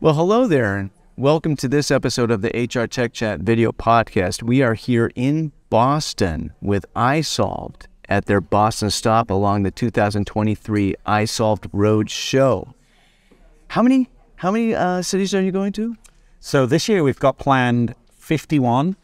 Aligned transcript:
Well, 0.00 0.14
hello 0.14 0.48
there, 0.48 0.76
and 0.76 0.90
welcome 1.16 1.54
to 1.56 1.68
this 1.68 1.90
episode 1.90 2.30
of 2.30 2.42
the 2.42 2.50
HR 2.50 2.86
Tech 2.86 3.12
Chat 3.12 3.40
video 3.40 3.70
podcast. 3.70 4.42
We 4.42 4.60
are 4.60 4.74
here 4.74 5.10
in 5.14 5.52
Boston 5.70 6.52
with 6.60 6.84
iSolved 6.94 7.86
at 8.08 8.26
their 8.26 8.40
Boston 8.40 8.90
stop 8.90 9.30
along 9.30 9.62
the 9.62 9.70
2023 9.70 10.96
iSolved 11.06 11.70
Road 11.72 12.10
Show. 12.10 12.74
How 13.68 13.82
many 13.82 14.10
how 14.36 14.50
many 14.50 14.74
uh, 14.74 15.00
cities 15.00 15.32
are 15.32 15.40
you 15.40 15.52
going 15.52 15.72
to? 15.74 15.96
So 16.40 16.66
this 16.66 16.88
year 16.88 17.02
we've 17.04 17.20
got 17.20 17.38
planned 17.38 17.94
51, 18.18 18.96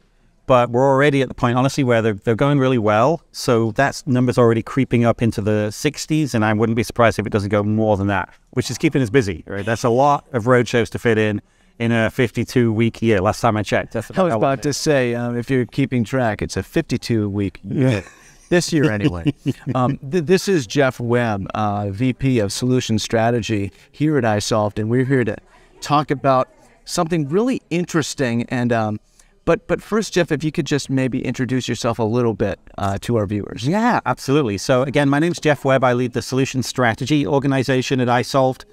but 0.50 0.70
we're 0.70 0.82
already 0.84 1.22
at 1.22 1.28
the 1.28 1.34
point, 1.34 1.56
honestly, 1.56 1.84
where 1.84 2.02
they're, 2.02 2.14
they're 2.14 2.34
going 2.34 2.58
really 2.58 2.76
well. 2.76 3.22
So 3.30 3.70
that 3.76 4.02
number's 4.04 4.36
already 4.36 4.64
creeping 4.64 5.04
up 5.04 5.22
into 5.22 5.40
the 5.40 5.68
60s, 5.70 6.34
and 6.34 6.44
I 6.44 6.52
wouldn't 6.54 6.74
be 6.74 6.82
surprised 6.82 7.20
if 7.20 7.26
it 7.28 7.30
doesn't 7.30 7.50
go 7.50 7.62
more 7.62 7.96
than 7.96 8.08
that, 8.08 8.34
which 8.50 8.68
is 8.68 8.76
keeping 8.76 9.00
us 9.00 9.10
busy, 9.10 9.44
right? 9.46 9.64
That's 9.64 9.84
a 9.84 9.88
lot 9.90 10.26
of 10.32 10.48
road 10.48 10.66
shows 10.66 10.90
to 10.90 10.98
fit 10.98 11.18
in 11.18 11.40
in 11.78 11.92
a 11.92 12.10
52 12.10 12.72
week 12.72 13.00
year. 13.00 13.20
Last 13.20 13.40
time 13.40 13.56
I 13.56 13.62
checked. 13.62 13.94
I 13.94 14.00
was 14.00 14.34
about 14.34 14.60
to 14.64 14.72
say, 14.72 15.14
um, 15.14 15.38
if 15.38 15.50
you're 15.50 15.66
keeping 15.66 16.02
track, 16.02 16.42
it's 16.42 16.56
a 16.56 16.64
52 16.64 17.28
week 17.28 17.60
year. 17.64 18.02
this 18.48 18.72
year 18.72 18.90
anyway. 18.90 19.32
Um, 19.76 19.98
th- 19.98 20.24
this 20.24 20.48
is 20.48 20.66
Geoff 20.66 20.98
Webb, 20.98 21.46
uh, 21.54 21.90
VP 21.90 22.40
of 22.40 22.52
Solution 22.52 22.98
Strategy 22.98 23.70
here 23.92 24.18
at 24.18 24.24
iSolved, 24.24 24.80
and 24.80 24.90
we're 24.90 25.04
here 25.04 25.22
to 25.22 25.36
talk 25.80 26.10
about 26.10 26.48
something 26.84 27.28
really 27.28 27.62
interesting. 27.70 28.42
And 28.48 28.72
um, 28.72 28.98
but 29.50 29.66
but 29.66 29.82
first, 29.82 30.12
Geoff, 30.12 30.30
if 30.30 30.44
you 30.44 30.52
could 30.52 30.64
just 30.64 30.88
maybe 30.88 31.24
introduce 31.24 31.66
yourself 31.66 31.98
a 31.98 32.04
little 32.04 32.34
bit 32.34 32.60
uh, 32.78 32.98
to 32.98 33.16
our 33.16 33.26
viewers. 33.26 33.66
Yeah, 33.66 33.98
absolutely. 34.06 34.58
So 34.58 34.82
again, 34.82 35.08
my 35.08 35.18
name's 35.18 35.40
Geoff 35.40 35.64
Webb. 35.64 35.82
I 35.82 35.92
lead 35.92 36.12
the 36.12 36.22
Solution 36.22 36.62
Strategy 36.62 37.26
organization 37.26 37.98
at 37.98 38.06
iSolved, 38.06 38.64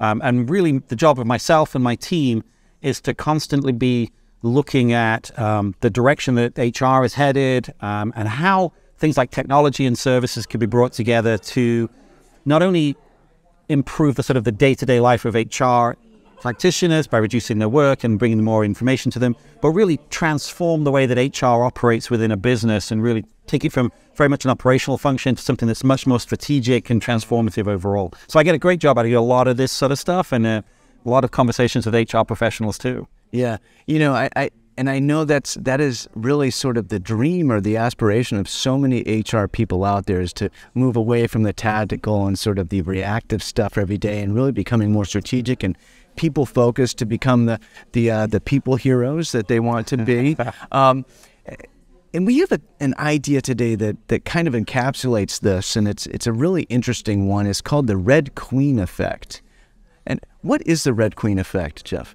um, 0.00 0.22
and 0.24 0.48
really 0.48 0.78
the 0.78 0.96
job 0.96 1.20
of 1.20 1.26
myself 1.26 1.74
and 1.74 1.84
my 1.84 1.96
team 1.96 2.44
is 2.80 2.98
to 3.02 3.12
constantly 3.12 3.72
be 3.72 4.10
looking 4.40 4.94
at 4.94 5.38
um, 5.38 5.74
the 5.80 5.90
direction 5.90 6.36
that 6.36 6.56
HR 6.56 7.04
is 7.04 7.12
headed 7.12 7.74
um, 7.82 8.10
and 8.16 8.26
how 8.26 8.72
things 8.96 9.18
like 9.18 9.32
technology 9.32 9.84
and 9.84 9.98
services 9.98 10.46
could 10.46 10.60
be 10.60 10.64
brought 10.64 10.94
together 10.94 11.36
to 11.36 11.90
not 12.46 12.62
only 12.62 12.96
improve 13.68 14.14
the 14.14 14.22
sort 14.22 14.38
of 14.38 14.44
the 14.44 14.52
day-to-day 14.52 14.98
life 14.98 15.26
of 15.26 15.34
HR 15.34 15.98
practitioners 16.42 17.06
by 17.06 17.18
reducing 17.18 17.60
their 17.60 17.68
work 17.68 18.02
and 18.04 18.18
bringing 18.18 18.42
more 18.42 18.64
information 18.64 19.10
to 19.12 19.18
them, 19.18 19.36
but 19.60 19.70
really 19.70 19.98
transform 20.10 20.84
the 20.84 20.90
way 20.90 21.06
that 21.06 21.40
HR 21.40 21.64
operates 21.64 22.10
within 22.10 22.32
a 22.32 22.36
business 22.36 22.90
and 22.90 23.02
really 23.02 23.24
take 23.46 23.64
it 23.64 23.72
from 23.72 23.92
very 24.16 24.28
much 24.28 24.44
an 24.44 24.50
operational 24.50 24.98
function 24.98 25.36
to 25.36 25.42
something 25.42 25.68
that's 25.68 25.84
much 25.84 26.06
more 26.06 26.18
strategic 26.18 26.90
and 26.90 27.00
transformative 27.00 27.68
overall. 27.68 28.12
So 28.26 28.40
I 28.40 28.42
get 28.42 28.54
a 28.54 28.58
great 28.58 28.80
job 28.80 28.98
out 28.98 29.06
of 29.06 29.12
a 29.12 29.20
lot 29.20 29.46
of 29.46 29.56
this 29.56 29.70
sort 29.70 29.92
of 29.92 29.98
stuff 29.98 30.32
and 30.32 30.44
uh, 30.44 30.62
a 31.06 31.08
lot 31.08 31.24
of 31.24 31.30
conversations 31.30 31.86
with 31.86 31.94
HR 31.94 32.22
professionals 32.22 32.76
too. 32.76 33.06
Yeah, 33.30 33.58
you 33.86 33.98
know, 33.98 34.12
I, 34.12 34.28
I 34.36 34.50
and 34.76 34.88
I 34.88 34.98
know 34.98 35.24
that's 35.24 35.54
that 35.54 35.80
is 35.80 36.08
really 36.14 36.50
sort 36.50 36.76
of 36.76 36.88
the 36.88 36.98
dream 36.98 37.52
or 37.52 37.60
the 37.60 37.76
aspiration 37.76 38.38
of 38.38 38.48
so 38.48 38.78
many 38.78 39.02
HR 39.02 39.46
people 39.46 39.84
out 39.84 40.06
there 40.06 40.20
is 40.20 40.32
to 40.34 40.50
move 40.74 40.96
away 40.96 41.26
from 41.26 41.42
the 41.42 41.52
tactical 41.52 42.26
and 42.26 42.38
sort 42.38 42.58
of 42.58 42.70
the 42.70 42.82
reactive 42.82 43.42
stuff 43.42 43.76
every 43.76 43.98
day 43.98 44.22
and 44.22 44.34
really 44.34 44.52
becoming 44.52 44.90
more 44.90 45.04
strategic 45.04 45.62
and 45.62 45.76
people 46.16 46.46
focused 46.46 46.98
to 46.98 47.06
become 47.06 47.46
the 47.46 47.58
the 47.92 48.10
uh, 48.10 48.26
the 48.26 48.40
people 48.40 48.76
heroes 48.76 49.32
that 49.32 49.48
they 49.48 49.60
want 49.60 49.86
to 49.88 49.96
be. 49.96 50.36
Um, 50.72 51.04
and 52.14 52.26
we 52.26 52.38
have 52.38 52.52
a, 52.52 52.60
an 52.80 52.94
idea 52.98 53.40
today 53.40 53.74
that, 53.74 54.08
that 54.08 54.24
kind 54.24 54.46
of 54.46 54.54
encapsulates 54.54 55.40
this, 55.40 55.76
and 55.76 55.88
it's 55.88 56.06
it's 56.06 56.26
a 56.26 56.32
really 56.32 56.62
interesting 56.64 57.28
one. 57.28 57.46
It's 57.46 57.60
called 57.60 57.86
the 57.86 57.96
Red 57.96 58.34
Queen 58.34 58.78
effect. 58.78 59.42
And 60.06 60.20
what 60.42 60.62
is 60.66 60.84
the 60.84 60.92
Red 60.92 61.16
Queen 61.16 61.38
effect, 61.38 61.84
Geoff? 61.84 62.14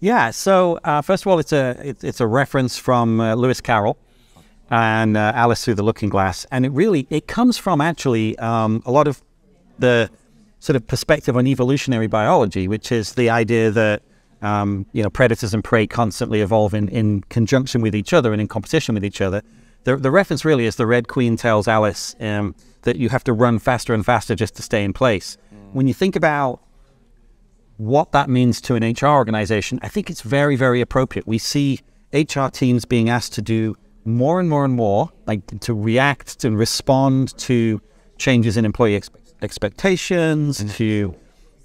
Yeah. 0.00 0.30
So 0.30 0.78
uh, 0.84 1.02
first 1.02 1.24
of 1.24 1.28
all, 1.28 1.38
it's 1.38 1.52
a 1.52 1.76
it, 1.82 2.04
it's 2.04 2.20
a 2.20 2.26
reference 2.26 2.76
from 2.76 3.20
uh, 3.20 3.34
Lewis 3.34 3.60
Carroll 3.60 3.98
and 4.70 5.16
uh, 5.16 5.32
Alice 5.34 5.64
Through 5.64 5.76
the 5.76 5.82
Looking 5.82 6.08
Glass, 6.08 6.46
and 6.50 6.66
it 6.66 6.70
really 6.70 7.06
it 7.10 7.26
comes 7.26 7.56
from 7.56 7.80
actually 7.80 8.38
um, 8.38 8.82
a 8.84 8.90
lot 8.90 9.08
of 9.08 9.22
the 9.78 10.10
sort 10.60 10.76
of 10.76 10.86
perspective 10.86 11.36
on 11.36 11.46
evolutionary 11.46 12.06
biology, 12.06 12.68
which 12.68 12.90
is 12.90 13.14
the 13.14 13.30
idea 13.30 13.70
that 13.70 14.02
um, 14.42 14.86
you 14.92 15.02
know 15.02 15.10
predators 15.10 15.54
and 15.54 15.64
prey 15.64 15.86
constantly 15.86 16.40
evolve 16.40 16.74
in, 16.74 16.88
in 16.88 17.22
conjunction 17.22 17.80
with 17.80 17.94
each 17.94 18.12
other 18.12 18.32
and 18.32 18.40
in 18.40 18.48
competition 18.48 18.94
with 18.94 19.04
each 19.04 19.20
other. 19.20 19.42
The, 19.84 19.96
the 19.96 20.10
reference 20.10 20.44
really 20.44 20.66
is 20.66 20.76
the 20.76 20.86
Red 20.86 21.08
Queen 21.08 21.36
tells 21.36 21.68
Alice 21.68 22.14
um, 22.20 22.54
that 22.82 22.96
you 22.96 23.08
have 23.08 23.24
to 23.24 23.32
run 23.32 23.58
faster 23.58 23.94
and 23.94 24.04
faster 24.04 24.34
just 24.34 24.54
to 24.56 24.62
stay 24.62 24.84
in 24.84 24.92
place. 24.92 25.38
Mm. 25.54 25.72
When 25.72 25.88
you 25.88 25.94
think 25.94 26.16
about 26.16 26.60
what 27.76 28.12
that 28.12 28.28
means 28.28 28.60
to 28.62 28.74
an 28.74 28.82
HR 28.82 29.06
organization, 29.06 29.78
I 29.82 29.88
think 29.88 30.10
it's 30.10 30.22
very, 30.22 30.56
very 30.56 30.80
appropriate. 30.80 31.26
We 31.26 31.38
see 31.38 31.80
HR 32.12 32.48
teams 32.48 32.84
being 32.84 33.08
asked 33.08 33.34
to 33.34 33.42
do 33.42 33.76
more 34.04 34.40
and 34.40 34.48
more 34.48 34.64
and 34.64 34.74
more, 34.74 35.10
like 35.26 35.60
to 35.60 35.74
react 35.74 36.44
and 36.44 36.58
respond 36.58 37.36
to 37.38 37.80
changes 38.18 38.56
in 38.56 38.64
employee 38.64 38.96
expectations 38.96 39.27
expectations, 39.42 40.76
to 40.76 41.14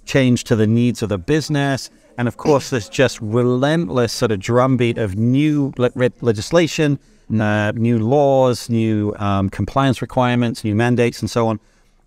change 0.04 0.44
to 0.44 0.56
the 0.56 0.66
needs 0.66 1.02
of 1.02 1.08
the 1.08 1.18
business. 1.18 1.90
And 2.16 2.28
of 2.28 2.36
course, 2.36 2.70
there's 2.70 2.88
just 2.88 3.20
relentless 3.20 4.12
sort 4.12 4.30
of 4.30 4.38
drumbeat 4.38 4.98
of 4.98 5.16
new 5.16 5.72
le- 5.76 5.90
legislation, 6.20 6.98
uh, 7.40 7.72
new 7.74 7.98
laws, 7.98 8.68
new 8.70 9.14
um, 9.18 9.48
compliance 9.50 10.00
requirements, 10.00 10.62
new 10.62 10.74
mandates, 10.74 11.20
and 11.20 11.30
so 11.30 11.48
on. 11.48 11.58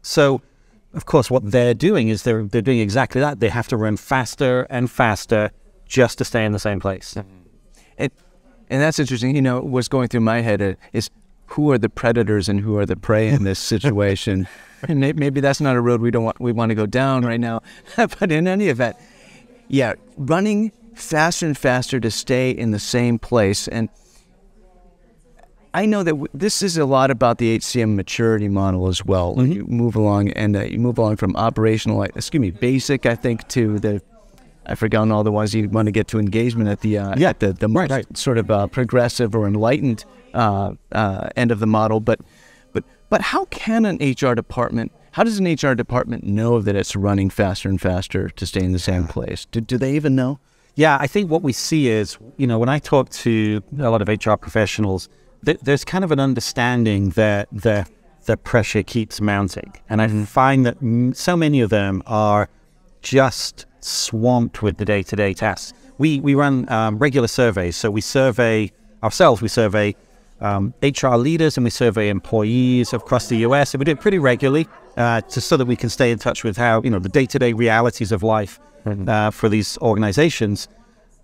So, 0.01 0.41
of 0.93 1.05
course, 1.05 1.29
what 1.29 1.51
they're 1.51 1.73
doing 1.73 2.07
is 2.07 2.23
they're 2.23 2.43
they're 2.43 2.61
doing 2.61 2.79
exactly 2.79 3.19
that. 3.21 3.39
They 3.39 3.49
have 3.49 3.67
to 3.69 3.77
run 3.77 3.97
faster 3.97 4.65
and 4.69 4.89
faster 4.89 5.51
just 5.85 6.17
to 6.19 6.25
stay 6.25 6.45
in 6.45 6.51
the 6.53 6.59
same 6.59 6.79
place. 6.79 7.15
Mm-hmm. 7.15 7.47
And, 8.69 8.81
that's 8.81 8.99
interesting. 8.99 9.35
You 9.35 9.41
know, 9.41 9.61
what's 9.61 9.87
going 9.87 10.09
through 10.09 10.21
my 10.21 10.41
head 10.41 10.77
is 10.91 11.09
who 11.47 11.71
are 11.71 11.77
the 11.77 11.89
predators 11.89 12.49
and 12.49 12.59
who 12.59 12.77
are 12.77 12.85
the 12.85 12.95
prey 12.95 13.29
in 13.29 13.43
this 13.43 13.59
situation. 13.59 14.47
and 14.87 14.99
maybe 14.99 15.39
that's 15.39 15.61
not 15.61 15.75
a 15.75 15.81
road 15.81 16.01
we 16.01 16.11
don't 16.11 16.23
want 16.23 16.39
we 16.39 16.51
want 16.51 16.69
to 16.69 16.75
go 16.75 16.85
down 16.85 17.25
right 17.25 17.39
now. 17.39 17.61
but 17.95 18.31
in 18.31 18.47
any 18.47 18.67
event, 18.67 18.95
yeah, 19.67 19.93
running 20.17 20.71
faster 20.93 21.45
and 21.45 21.57
faster 21.57 21.99
to 21.99 22.11
stay 22.11 22.51
in 22.51 22.71
the 22.71 22.79
same 22.79 23.19
place 23.19 23.67
and 23.67 23.89
I 25.73 25.85
know 25.85 26.01
that 26.01 26.13
w- 26.13 26.27
this 26.33 26.63
is 26.63 26.77
a 26.77 26.85
lot 26.85 27.11
about 27.11 27.37
the 27.37 27.55
HCM 27.59 27.93
maturity 27.93 28.49
model 28.49 28.87
as 28.87 29.05
well. 29.05 29.35
Mm-hmm. 29.35 29.51
You 29.51 29.65
move 29.67 29.95
along 29.95 30.31
and 30.31 30.55
uh, 30.55 30.63
you 30.63 30.79
move 30.79 30.97
along 30.97 31.17
from 31.17 31.35
operational, 31.35 32.01
excuse 32.01 32.41
me, 32.41 32.49
basic, 32.49 33.05
I 33.05 33.13
think, 33.13 33.47
to 33.49 33.77
the 33.77 34.01
I've 34.65 34.79
forgotten 34.79 35.11
all 35.11 35.23
the 35.23 35.31
ones 35.31 35.53
you 35.53 35.69
want 35.69 35.85
to 35.85 35.91
get 35.91 36.07
to 36.09 36.19
engagement 36.19 36.69
at 36.69 36.81
the 36.81 36.97
uh, 36.97 37.15
yeah. 37.17 37.29
at 37.29 37.39
the, 37.39 37.53
the 37.53 37.67
right, 37.67 37.89
right. 37.89 38.17
sort 38.17 38.37
of 38.37 38.49
uh, 38.49 38.67
progressive 38.67 39.35
or 39.35 39.47
enlightened 39.47 40.03
uh, 40.37 40.73
uh, 40.91 41.29
end 41.35 41.51
of 41.51 41.59
the 41.59 41.67
model. 41.67 41.99
But 41.99 42.19
but 42.71 42.83
but 43.09 43.21
how 43.21 43.45
can 43.45 43.85
an 43.85 43.97
HR 43.97 44.33
department? 44.35 44.91
How 45.11 45.23
does 45.23 45.39
an 45.39 45.51
HR 45.51 45.73
department 45.73 46.23
know 46.23 46.61
that 46.61 46.75
it's 46.75 46.95
running 46.95 47.29
faster 47.31 47.67
and 47.67 47.81
faster 47.81 48.29
to 48.29 48.45
stay 48.45 48.63
in 48.63 48.71
the 48.71 48.79
same 48.79 49.07
place? 49.07 49.45
Do, 49.45 49.59
do 49.59 49.77
they 49.77 49.95
even 49.95 50.15
know? 50.15 50.39
Yeah, 50.75 50.97
I 51.01 51.07
think 51.07 51.31
what 51.31 51.41
we 51.41 51.53
see 51.53 51.87
is, 51.87 52.19
you 52.37 52.45
know, 52.45 52.59
when 52.59 52.69
I 52.69 52.77
talk 52.77 53.09
to 53.09 53.63
a 53.79 53.89
lot 53.89 54.03
of 54.03 54.07
HR 54.07 54.35
professionals, 54.35 55.09
th- 55.43 55.57
there's 55.63 55.83
kind 55.83 56.03
of 56.03 56.11
an 56.11 56.19
understanding 56.19 57.09
that 57.11 57.47
the 57.51 57.87
the 58.25 58.37
pressure 58.37 58.83
keeps 58.83 59.19
mounting, 59.19 59.73
and 59.89 60.01
I 60.01 60.07
mm-hmm. 60.07 60.25
find 60.25 60.65
that 60.67 60.77
m- 60.81 61.13
so 61.13 61.35
many 61.35 61.61
of 61.61 61.71
them 61.71 62.03
are 62.05 62.49
just 63.01 63.65
swamped 63.79 64.61
with 64.61 64.77
the 64.77 64.85
day-to-day 64.85 65.33
tasks. 65.33 65.73
We 65.97 66.19
we 66.19 66.35
run 66.35 66.69
um, 66.69 66.99
regular 66.99 67.27
surveys, 67.27 67.75
so 67.75 67.89
we 67.89 68.01
survey 68.01 68.71
ourselves. 69.01 69.41
We 69.41 69.47
survey 69.47 69.95
um, 70.41 70.73
HR 70.81 71.15
leaders 71.15 71.57
and 71.57 71.63
we 71.63 71.69
survey 71.69 72.09
employees 72.09 72.93
across 72.93 73.27
the 73.27 73.37
US, 73.37 73.73
and 73.73 73.79
we 73.79 73.85
do 73.85 73.91
it 73.91 73.99
pretty 73.99 74.19
regularly, 74.19 74.67
uh, 74.97 75.21
just 75.21 75.47
so 75.47 75.57
that 75.57 75.65
we 75.65 75.75
can 75.75 75.89
stay 75.89 76.11
in 76.11 76.19
touch 76.19 76.43
with 76.43 76.57
how 76.57 76.81
you 76.83 76.89
know 76.89 76.99
the 76.99 77.09
day-to-day 77.09 77.53
realities 77.53 78.11
of 78.11 78.23
life 78.23 78.59
mm-hmm. 78.85 79.07
uh, 79.07 79.31
for 79.31 79.49
these 79.49 79.77
organizations. 79.79 80.67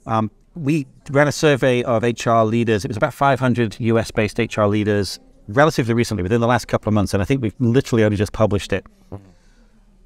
Um, 0.05 0.31
we 0.55 0.85
ran 1.09 1.27
a 1.27 1.31
survey 1.31 1.83
of 1.83 2.03
HR 2.03 2.43
leaders. 2.43 2.85
It 2.85 2.89
was 2.89 2.97
about 2.97 3.13
500 3.13 3.79
US-based 3.79 4.37
HR 4.37 4.65
leaders 4.65 5.19
relatively 5.47 5.93
recently, 5.93 6.23
within 6.23 6.41
the 6.41 6.47
last 6.47 6.67
couple 6.67 6.89
of 6.89 6.93
months, 6.93 7.13
and 7.13 7.21
I 7.21 7.25
think 7.25 7.41
we've 7.41 7.55
literally 7.59 8.03
only 8.03 8.17
just 8.17 8.33
published 8.33 8.73
it. 8.73 8.85
Mm-hmm 9.11 9.29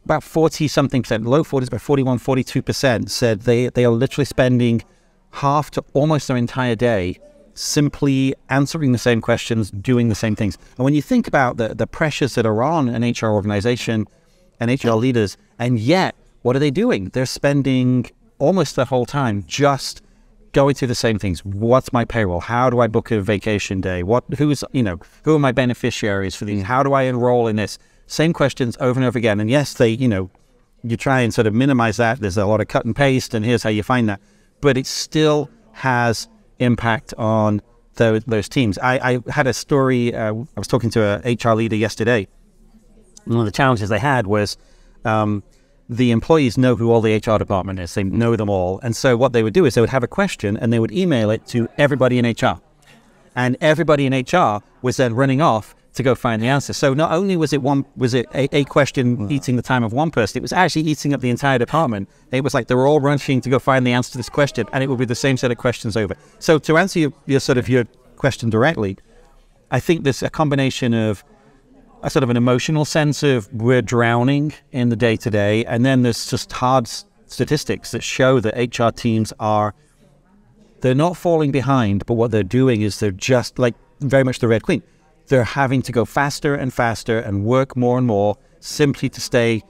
about 0.07 0.23
40 0.23 0.69
something 0.69 1.01
percent, 1.01 1.25
low 1.25 1.43
40s, 1.43 1.67
about 1.67 1.81
41, 1.81 2.19
42% 2.19 3.09
said 3.09 3.41
they, 3.41 3.67
they 3.67 3.83
are 3.83 3.91
literally 3.91 4.23
spending 4.23 4.81
half 5.31 5.69
to 5.71 5.83
almost 5.93 6.29
their 6.29 6.37
entire 6.37 6.75
day 6.75 7.19
simply 7.57 8.35
answering 8.49 8.91
the 8.91 8.97
same 8.97 9.21
questions, 9.21 9.71
doing 9.71 10.09
the 10.09 10.15
same 10.15 10.35
things. 10.35 10.57
And 10.77 10.85
when 10.85 10.93
you 10.93 11.01
think 11.01 11.27
about 11.27 11.57
the, 11.57 11.69
the 11.69 11.87
pressures 11.87 12.35
that 12.35 12.45
are 12.45 12.61
on 12.61 12.89
an 12.89 13.03
HR 13.03 13.27
organization 13.27 14.05
and 14.59 14.83
HR 14.83 14.91
leaders, 14.91 15.37
and 15.59 15.79
yet, 15.79 16.15
what 16.43 16.55
are 16.55 16.59
they 16.59 16.71
doing? 16.71 17.09
They're 17.09 17.25
spending 17.25 18.09
almost 18.39 18.75
the 18.75 18.85
whole 18.85 19.05
time 19.05 19.43
just 19.47 20.01
going 20.53 20.75
through 20.75 20.87
the 20.87 20.95
same 20.95 21.19
things. 21.19 21.43
What's 21.43 21.91
my 21.91 22.05
payroll? 22.05 22.39
How 22.39 22.69
do 22.69 22.79
I 22.79 22.87
book 22.87 23.11
a 23.11 23.21
vacation 23.21 23.81
day? 23.81 24.03
What 24.03 24.23
who's 24.37 24.63
you 24.71 24.83
know 24.83 24.99
who 25.23 25.35
are 25.35 25.39
my 25.39 25.51
beneficiaries 25.51 26.35
for 26.35 26.45
these? 26.45 26.63
How 26.63 26.83
do 26.83 26.93
I 26.93 27.03
enroll 27.03 27.47
in 27.47 27.57
this? 27.57 27.77
Same 28.07 28.33
questions 28.33 28.77
over 28.79 28.99
and 28.99 29.05
over 29.05 29.17
again. 29.17 29.39
And 29.39 29.49
yes, 29.49 29.73
they, 29.73 29.89
you 29.89 30.07
know, 30.07 30.29
you 30.83 30.95
try 30.95 31.21
and 31.21 31.33
sort 31.33 31.47
of 31.47 31.53
minimize 31.53 31.97
that. 31.97 32.19
There's 32.19 32.37
a 32.37 32.45
lot 32.45 32.61
of 32.61 32.67
cut 32.67 32.85
and 32.85 32.95
paste, 32.95 33.33
and 33.33 33.43
here's 33.43 33.63
how 33.63 33.69
you 33.69 33.83
find 33.83 34.07
that. 34.07 34.21
But 34.61 34.77
it 34.77 34.85
still 34.85 35.49
has 35.73 36.27
impact 36.59 37.13
on 37.17 37.61
those, 37.95 38.23
those 38.25 38.49
teams. 38.49 38.77
I, 38.79 39.19
I 39.27 39.31
had 39.31 39.47
a 39.47 39.53
story. 39.53 40.13
Uh, 40.13 40.33
I 40.33 40.59
was 40.59 40.67
talking 40.67 40.89
to 40.91 41.21
a 41.25 41.33
HR 41.33 41.55
leader 41.55 41.75
yesterday. 41.75 42.27
One 43.25 43.39
of 43.39 43.45
the 43.45 43.51
challenges 43.51 43.89
they 43.89 43.99
had 43.99 44.27
was 44.27 44.57
um, 45.03 45.43
the 45.89 46.11
employees 46.11 46.57
know 46.57 46.75
who 46.75 46.91
all 46.91 47.01
the 47.01 47.15
HR 47.15 47.37
department 47.37 47.79
is. 47.79 47.93
They 47.93 48.03
know 48.03 48.35
them 48.35 48.49
all, 48.49 48.79
and 48.81 48.95
so 48.95 49.17
what 49.17 49.33
they 49.33 49.43
would 49.43 49.53
do 49.53 49.65
is 49.65 49.73
they 49.73 49.81
would 49.81 49.89
have 49.89 50.03
a 50.03 50.07
question 50.07 50.57
and 50.57 50.71
they 50.71 50.79
would 50.79 50.91
email 50.91 51.29
it 51.29 51.45
to 51.47 51.67
everybody 51.77 52.19
in 52.19 52.25
HR, 52.25 52.61
and 53.35 53.57
everybody 53.59 54.05
in 54.05 54.13
HR 54.13 54.61
was 54.81 54.97
then 54.97 55.13
running 55.13 55.41
off 55.41 55.75
to 55.97 56.03
go 56.03 56.15
find 56.15 56.41
the 56.41 56.47
answer. 56.47 56.73
So 56.73 56.93
not 56.93 57.11
only 57.11 57.35
was 57.35 57.51
it 57.51 57.61
one 57.61 57.85
was 57.95 58.13
it 58.13 58.27
a, 58.33 58.47
a 58.55 58.63
question 58.65 59.17
wow. 59.17 59.27
eating 59.29 59.55
the 59.57 59.61
time 59.61 59.83
of 59.83 59.91
one 59.91 60.11
person, 60.11 60.39
it 60.39 60.41
was 60.41 60.53
actually 60.53 60.83
eating 60.83 61.13
up 61.13 61.21
the 61.21 61.29
entire 61.29 61.57
department. 61.57 62.09
It 62.31 62.43
was 62.43 62.53
like 62.53 62.67
they 62.67 62.75
were 62.75 62.87
all 62.87 62.99
rushing 62.99 63.41
to 63.41 63.49
go 63.49 63.59
find 63.59 63.85
the 63.85 63.91
answer 63.91 64.11
to 64.11 64.17
this 64.17 64.29
question, 64.29 64.67
and 64.71 64.83
it 64.83 64.87
would 64.87 64.99
be 64.99 65.05
the 65.05 65.15
same 65.15 65.35
set 65.35 65.51
of 65.51 65.57
questions 65.57 65.97
over. 65.97 66.15
So 66.39 66.57
to 66.59 66.77
answer 66.77 66.99
your, 66.99 67.13
your 67.25 67.39
sort 67.39 67.57
of 67.57 67.67
your 67.67 67.85
question 68.15 68.49
directly, 68.49 68.97
I 69.69 69.79
think 69.79 70.03
there's 70.03 70.23
a 70.23 70.29
combination 70.29 70.93
of 70.93 71.23
a 72.03 72.09
sort 72.09 72.23
of 72.23 72.29
an 72.29 72.37
emotional 72.37 72.85
sense 72.85 73.23
of 73.23 73.51
we're 73.51 73.81
drowning 73.81 74.53
in 74.71 74.89
the 74.89 74.95
day 74.95 75.17
to 75.17 75.29
day, 75.29 75.65
and 75.65 75.85
then 75.85 76.03
there's 76.03 76.29
just 76.29 76.51
hard 76.53 76.87
statistics 77.25 77.91
that 77.91 78.03
show 78.03 78.39
that 78.39 78.53
HR 78.55 78.91
teams 78.91 79.33
are 79.39 79.73
they're 80.81 80.95
not 80.95 81.17
falling 81.17 81.51
behind, 81.51 82.05
but 82.05 82.13
what 82.13 82.29
they're 82.29 82.43
doing 82.43 82.81
is 82.81 82.99
they're 82.99 83.11
just 83.11 83.57
like 83.57 83.73
very 83.99 84.23
much 84.23 84.39
the 84.39 84.47
Red 84.47 84.61
Queen 84.61 84.83
they're 85.27 85.43
having 85.43 85.81
to 85.83 85.91
go 85.91 86.05
faster 86.05 86.55
and 86.55 86.73
faster 86.73 87.19
and 87.19 87.43
work 87.43 87.75
more 87.75 87.97
and 87.97 88.07
more 88.07 88.37
simply 88.59 89.09
to 89.09 89.21
stay 89.21 89.63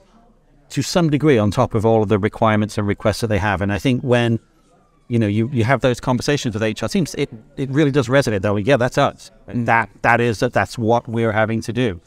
to 0.70 0.82
some 0.82 1.10
degree 1.10 1.38
on 1.38 1.50
top 1.50 1.74
of 1.74 1.84
all 1.86 2.02
of 2.02 2.08
the 2.08 2.18
requirements 2.18 2.78
and 2.78 2.86
requests 2.86 3.20
that 3.20 3.28
they 3.28 3.38
have. 3.38 3.60
And 3.60 3.72
I 3.72 3.78
think 3.78 4.02
when 4.02 4.38
you 5.08 5.18
know 5.18 5.26
you, 5.26 5.48
you 5.52 5.64
have 5.64 5.80
those 5.80 6.00
conversations 6.00 6.54
with 6.54 6.62
HR 6.62 6.86
teams, 6.86 7.14
it, 7.14 7.30
it 7.56 7.70
really 7.70 7.90
does 7.90 8.08
resonate. 8.08 8.42
Though, 8.42 8.56
yeah, 8.56 8.76
that's 8.76 8.98
us. 8.98 9.30
Mm. 9.48 9.66
That 9.66 9.90
that 10.02 10.20
is 10.20 10.40
that 10.40 10.52
that's 10.52 10.78
what 10.78 11.08
we're 11.08 11.32
having 11.32 11.60
to 11.62 11.72
do. 11.72 12.00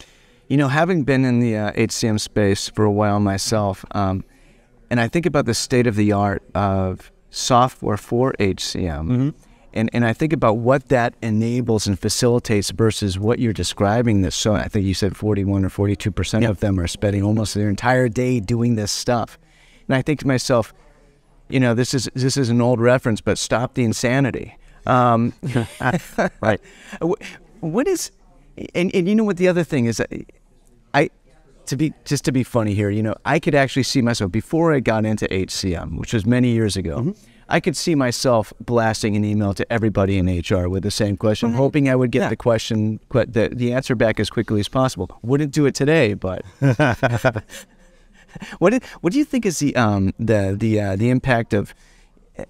You 0.47 0.57
know, 0.57 0.67
having 0.67 1.03
been 1.03 1.23
in 1.25 1.39
the 1.39 1.55
uh, 1.55 1.71
HCM 1.71 2.19
space 2.19 2.67
for 2.69 2.83
a 2.83 2.91
while 2.91 3.19
myself, 3.19 3.85
um, 3.91 4.23
and 4.89 4.99
I 4.99 5.07
think 5.07 5.25
about 5.25 5.45
the 5.45 5.53
state 5.53 5.87
of 5.87 5.95
the 5.95 6.11
art 6.11 6.43
of 6.53 7.11
software 7.29 7.97
for 7.97 8.33
HCM. 8.33 9.07
Mm-hmm 9.07 9.29
and 9.73 9.89
and 9.93 10.05
I 10.05 10.13
think 10.13 10.33
about 10.33 10.57
what 10.57 10.89
that 10.89 11.15
enables 11.21 11.87
and 11.87 11.97
facilitates 11.99 12.71
versus 12.71 13.17
what 13.17 13.39
you're 13.39 13.53
describing. 13.53 14.21
This 14.21 14.35
so 14.35 14.55
I 14.55 14.67
think 14.67 14.85
you 14.85 14.93
said 14.93 15.15
41 15.15 15.65
or 15.65 15.69
42 15.69 16.11
percent 16.11 16.45
of 16.45 16.59
them 16.59 16.79
are 16.79 16.87
spending 16.87 17.23
almost 17.23 17.53
their 17.53 17.69
entire 17.69 18.09
day 18.09 18.39
doing 18.39 18.75
this 18.75 18.91
stuff, 18.91 19.37
and 19.87 19.95
I 19.95 20.01
think 20.01 20.19
to 20.19 20.27
myself, 20.27 20.73
you 21.49 21.59
know, 21.59 21.73
this 21.73 21.93
is 21.93 22.09
this 22.13 22.37
is 22.37 22.49
an 22.49 22.61
old 22.61 22.79
reference, 22.79 23.21
but 23.21 23.37
stop 23.37 23.73
the 23.73 23.83
insanity. 23.83 24.57
Um, 24.85 25.33
right. 26.41 26.61
What 27.61 27.87
is, 27.87 28.09
and 28.73 28.89
and 28.95 29.07
you 29.07 29.13
know 29.13 29.23
what 29.23 29.37
the 29.37 29.47
other 29.47 29.63
thing 29.63 29.85
is, 29.85 30.01
I 30.95 31.11
to 31.67 31.77
be 31.77 31.93
just 32.05 32.25
to 32.25 32.31
be 32.31 32.43
funny 32.43 32.73
here, 32.73 32.89
you 32.89 33.03
know, 33.03 33.15
I 33.23 33.39
could 33.39 33.55
actually 33.55 33.83
see 33.83 34.01
myself 34.01 34.31
before 34.31 34.73
I 34.73 34.79
got 34.79 35.05
into 35.05 35.27
HCM, 35.27 35.97
which 35.97 36.13
was 36.13 36.25
many 36.25 36.49
years 36.49 36.75
ago. 36.75 36.97
Mm-hmm. 36.97 37.11
I 37.51 37.59
could 37.59 37.75
see 37.75 37.95
myself 37.95 38.53
blasting 38.61 39.17
an 39.17 39.25
email 39.25 39.53
to 39.53 39.71
everybody 39.71 40.17
in 40.17 40.25
HR 40.25 40.69
with 40.69 40.83
the 40.83 40.91
same 40.91 41.17
question, 41.17 41.49
mm-hmm. 41.49 41.57
hoping 41.57 41.89
I 41.89 41.95
would 41.95 42.09
get 42.09 42.21
yeah. 42.21 42.29
the 42.29 42.37
question, 42.37 42.99
the, 43.09 43.49
the 43.51 43.73
answer 43.73 43.93
back 43.93 44.19
as 44.21 44.29
quickly 44.29 44.61
as 44.61 44.69
possible. 44.69 45.19
Wouldn't 45.21 45.51
do 45.51 45.65
it 45.65 45.75
today, 45.75 46.13
but 46.13 46.45
what 48.59 48.69
did, 48.69 48.83
what 49.01 49.11
do 49.11 49.19
you 49.19 49.25
think 49.25 49.45
is 49.45 49.59
the 49.59 49.75
um, 49.75 50.13
the 50.17 50.55
the 50.57 50.79
uh, 50.79 50.95
the 50.95 51.09
impact 51.09 51.53
of 51.53 51.75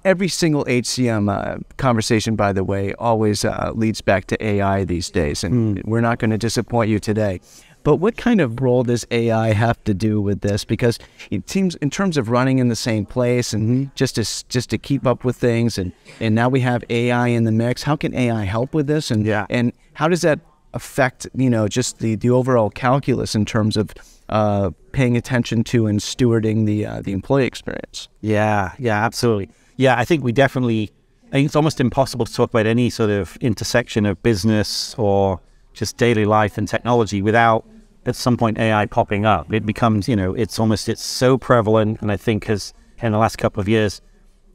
every 0.06 0.28
single 0.28 0.66
HCM 0.66 1.32
uh, 1.32 1.58
conversation? 1.78 2.36
By 2.36 2.54
the 2.54 2.64
way, 2.64 2.94
always 2.94 3.44
uh, 3.44 3.72
leads 3.74 4.02
back 4.02 4.26
to 4.28 4.46
AI 4.46 4.84
these 4.84 5.10
days, 5.10 5.44
and 5.44 5.78
mm. 5.78 5.86
we're 5.86 6.02
not 6.02 6.20
going 6.20 6.32
to 6.32 6.38
disappoint 6.38 6.92
you 6.92 7.00
today. 7.00 7.42
But 7.84 7.96
what 7.98 8.18
kind 8.18 8.42
of 8.42 8.62
role 8.62 8.84
does 8.84 9.06
AI 9.12 9.54
have 9.54 9.84
to 9.86 9.94
do 9.94 10.22
with 10.22 10.42
this? 10.42 10.64
Because 10.64 11.00
it 11.30 11.50
seems, 11.50 11.76
in 11.76 11.90
terms 11.90 12.18
of 12.18 12.30
running 12.30 12.60
in 12.60 12.68
the 12.68 12.76
same 12.76 13.06
place 13.06 13.54
and 13.54 13.70
mm-hmm. 13.70 13.96
just 13.96 14.16
to 14.16 14.48
just 14.50 14.70
to 14.70 14.78
keep 14.78 15.08
up 15.08 15.24
with 15.24 15.36
things, 15.36 15.78
and 15.78 15.92
and 16.20 16.36
now 16.36 16.50
we 16.50 16.60
have 16.62 16.84
AI 16.90 17.28
in 17.28 17.44
the 17.44 17.52
mix. 17.52 17.84
How 17.84 17.96
can 17.96 18.14
AI 18.16 18.44
help 18.44 18.74
with 18.74 18.88
this? 18.88 19.10
And 19.12 19.26
yeah. 19.26 19.46
and 19.50 19.74
how 19.94 20.08
does 20.08 20.22
that 20.22 20.40
affect 20.74 21.28
you 21.36 21.50
know 21.50 21.68
just 21.68 22.00
the 22.00 22.16
the 22.16 22.30
overall 22.30 22.70
calculus 22.70 23.36
in 23.36 23.46
terms 23.46 23.78
of 23.78 23.94
uh, 24.30 24.72
paying 24.92 25.18
attention 25.18 25.64
to 25.66 25.88
and 25.88 26.00
stewarding 26.00 26.66
the 26.66 26.86
uh, 26.86 27.02
the 27.02 27.12
employee 27.12 27.46
experience? 27.46 28.08
Yeah, 28.22 28.74
yeah, 28.78 29.04
absolutely. 29.04 29.50
Yeah, 29.78 29.98
I 29.98 30.06
think 30.06 30.24
we 30.24 30.32
definitely. 30.32 30.92
I 31.30 31.36
think 31.36 31.46
it's 31.46 31.56
almost 31.56 31.80
impossible 31.80 32.26
to 32.26 32.34
talk 32.34 32.50
about 32.50 32.66
any 32.66 32.90
sort 32.90 33.10
of 33.10 33.38
intersection 33.38 34.06
of 34.06 34.22
business 34.22 34.94
or 34.98 35.40
just 35.74 35.98
daily 35.98 36.26
life 36.26 36.58
and 36.58 36.68
technology 36.68 37.22
without 37.22 37.66
at 38.06 38.16
some 38.16 38.38
point 38.38 38.58
AI 38.58 38.86
popping 38.86 39.26
up. 39.26 39.54
It 39.54 39.66
becomes, 39.66 40.08
you 40.08 40.16
know, 40.16 40.34
it's 40.34 40.60
almost 40.60 40.90
it's 40.90 41.04
so 41.04 41.38
prevalent, 41.38 42.02
and 42.02 42.12
I 42.12 42.18
think 42.18 42.46
has 42.46 42.74
in 43.02 43.12
the 43.12 43.18
last 43.18 43.38
couple 43.38 43.62
of 43.62 43.68
years 43.68 44.02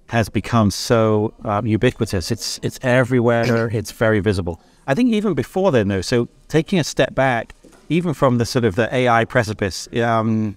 has 0.09 0.29
become 0.29 0.71
so 0.71 1.35
um, 1.45 1.67
ubiquitous. 1.67 2.31
It's 2.31 2.61
it's 2.63 2.79
everywhere. 2.83 3.69
it's 3.69 3.93
very 3.93 4.21
visible. 4.21 4.61
I 4.87 4.95
think 4.95 5.13
even 5.13 5.35
before 5.35 5.73
then, 5.73 5.89
though. 5.89 6.01
So 6.01 6.29
taking 6.49 6.79
a 6.79 6.85
step 6.85 7.15
back, 7.15 7.55
even 7.89 8.15
from 8.15 8.39
the 8.39 8.47
sort 8.47 8.65
of 8.65 8.77
the 8.77 8.93
AI 8.95 9.25
precipice. 9.25 9.89
Um, 9.97 10.57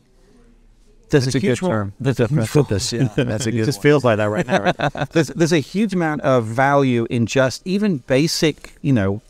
there's 1.09 1.25
that's 1.25 1.35
a, 1.35 1.39
huge 1.39 1.59
term. 1.59 1.93
There's 1.99 2.19
a 2.19 2.27
precipice. 2.27 2.93
Yeah, 2.93 3.07
that's 3.15 3.47
a 3.47 3.51
good. 3.51 3.61
it 3.61 3.65
just 3.65 3.79
one. 3.79 3.83
feels 3.83 4.03
like 4.03 4.17
that 4.17 4.25
right 4.25 4.45
now. 4.45 4.61
Right? 4.61 5.09
there's 5.09 5.29
there's 5.29 5.53
a 5.53 5.59
huge 5.59 5.93
amount 5.93 6.21
of 6.21 6.45
value 6.45 7.07
in 7.09 7.25
just 7.25 7.65
even 7.65 7.97
basic, 7.97 8.75
you 8.83 8.93
know, 8.93 9.23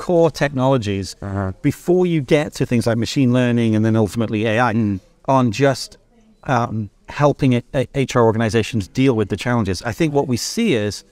core 0.00 0.30
technologies 0.30 1.14
uh-huh. 1.20 1.52
before 1.60 2.06
you 2.06 2.22
get 2.22 2.54
to 2.54 2.64
things 2.64 2.86
like 2.86 2.96
machine 2.96 3.34
learning 3.34 3.76
and 3.76 3.84
then 3.84 3.94
ultimately 3.94 4.46
AI 4.46 4.72
mm. 4.72 4.98
on 5.28 5.52
just 5.52 5.98
um, 6.44 6.88
helping 7.10 7.52
it, 7.52 7.66
HR 7.94 8.20
organizations 8.20 8.88
deal 8.88 9.14
with 9.14 9.28
the 9.28 9.36
challenges. 9.36 9.82
I 9.82 9.92
think 9.92 10.14
what 10.14 10.26
we 10.26 10.38
see 10.38 10.72
is, 10.72 11.04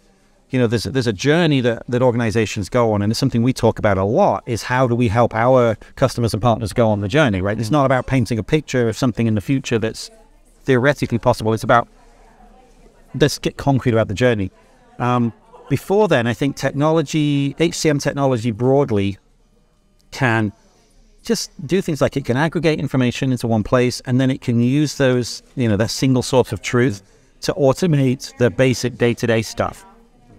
you 0.48 0.58
know, 0.58 0.66
there's 0.66 0.86
a, 0.86 0.90
there's 0.90 1.06
a 1.06 1.12
journey 1.12 1.60
that, 1.60 1.82
that 1.86 2.00
organizations 2.00 2.70
go 2.70 2.94
on, 2.94 3.02
and 3.02 3.12
it's 3.12 3.20
something 3.20 3.42
we 3.42 3.52
talk 3.52 3.78
about 3.78 3.98
a 3.98 4.04
lot. 4.04 4.42
Is 4.46 4.62
how 4.62 4.88
do 4.88 4.94
we 4.94 5.08
help 5.08 5.34
our 5.34 5.76
customers 5.96 6.32
and 6.32 6.42
partners 6.42 6.72
go 6.72 6.88
on 6.88 7.00
the 7.00 7.08
journey? 7.08 7.42
Right? 7.42 7.60
It's 7.60 7.70
not 7.70 7.84
about 7.84 8.06
painting 8.06 8.38
a 8.38 8.42
picture 8.42 8.88
of 8.88 8.96
something 8.96 9.26
in 9.26 9.34
the 9.34 9.42
future 9.42 9.78
that's 9.78 10.10
theoretically 10.64 11.18
possible. 11.18 11.52
It's 11.52 11.62
about 11.62 11.88
let's 13.20 13.38
get 13.38 13.58
concrete 13.58 13.92
about 13.92 14.08
the 14.08 14.14
journey. 14.14 14.50
Um, 14.98 15.34
before 15.68 16.08
then, 16.08 16.26
I 16.26 16.34
think 16.34 16.56
technology, 16.56 17.54
HCM 17.54 18.00
technology 18.00 18.50
broadly, 18.50 19.18
can 20.10 20.52
just 21.22 21.50
do 21.66 21.82
things 21.82 22.00
like 22.00 22.16
it 22.16 22.24
can 22.24 22.36
aggregate 22.36 22.78
information 22.78 23.32
into 23.32 23.46
one 23.46 23.62
place 23.62 24.00
and 24.06 24.20
then 24.20 24.30
it 24.30 24.40
can 24.40 24.60
use 24.60 24.96
those, 24.96 25.42
you 25.56 25.68
know, 25.68 25.76
that 25.76 25.90
single 25.90 26.22
source 26.22 26.52
of 26.52 26.62
truth 26.62 27.02
to 27.42 27.52
automate 27.54 28.36
the 28.38 28.50
basic 28.50 28.96
day 28.96 29.14
to 29.14 29.26
day 29.26 29.42
stuff. 29.42 29.84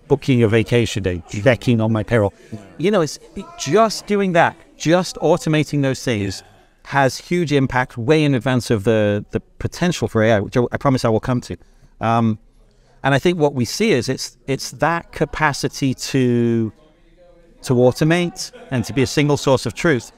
Booking 0.07 0.41
a 0.41 0.47
vacation 0.47 1.03
day, 1.03 1.21
checking 1.29 1.79
on 1.79 1.91
my 1.91 2.01
payroll. 2.01 2.33
You 2.79 2.89
know, 2.89 3.01
it's 3.01 3.19
just 3.59 4.07
doing 4.07 4.31
that, 4.33 4.57
just 4.75 5.17
automating 5.17 5.83
those 5.83 6.03
things 6.03 6.41
has 6.85 7.19
huge 7.19 7.53
impact 7.53 7.99
way 7.99 8.23
in 8.23 8.33
advance 8.33 8.71
of 8.71 8.83
the, 8.83 9.23
the 9.29 9.39
potential 9.59 10.07
for 10.07 10.23
AI, 10.23 10.39
which 10.39 10.57
I 10.57 10.77
promise 10.77 11.05
I 11.05 11.09
will 11.09 11.19
come 11.19 11.39
to. 11.41 11.55
Um, 12.01 12.39
and 13.03 13.13
I 13.13 13.19
think 13.19 13.37
what 13.37 13.53
we 13.53 13.65
see 13.65 13.91
is 13.91 14.09
it's 14.09 14.37
it's 14.47 14.71
that 14.71 15.11
capacity 15.11 15.93
to 15.93 16.71
to 17.63 17.73
automate 17.73 18.51
and 18.71 18.85
to 18.85 18.93
be 18.93 19.01
a 19.01 19.07
single 19.07 19.37
source 19.37 19.65
of 19.65 19.73
truth 19.73 20.11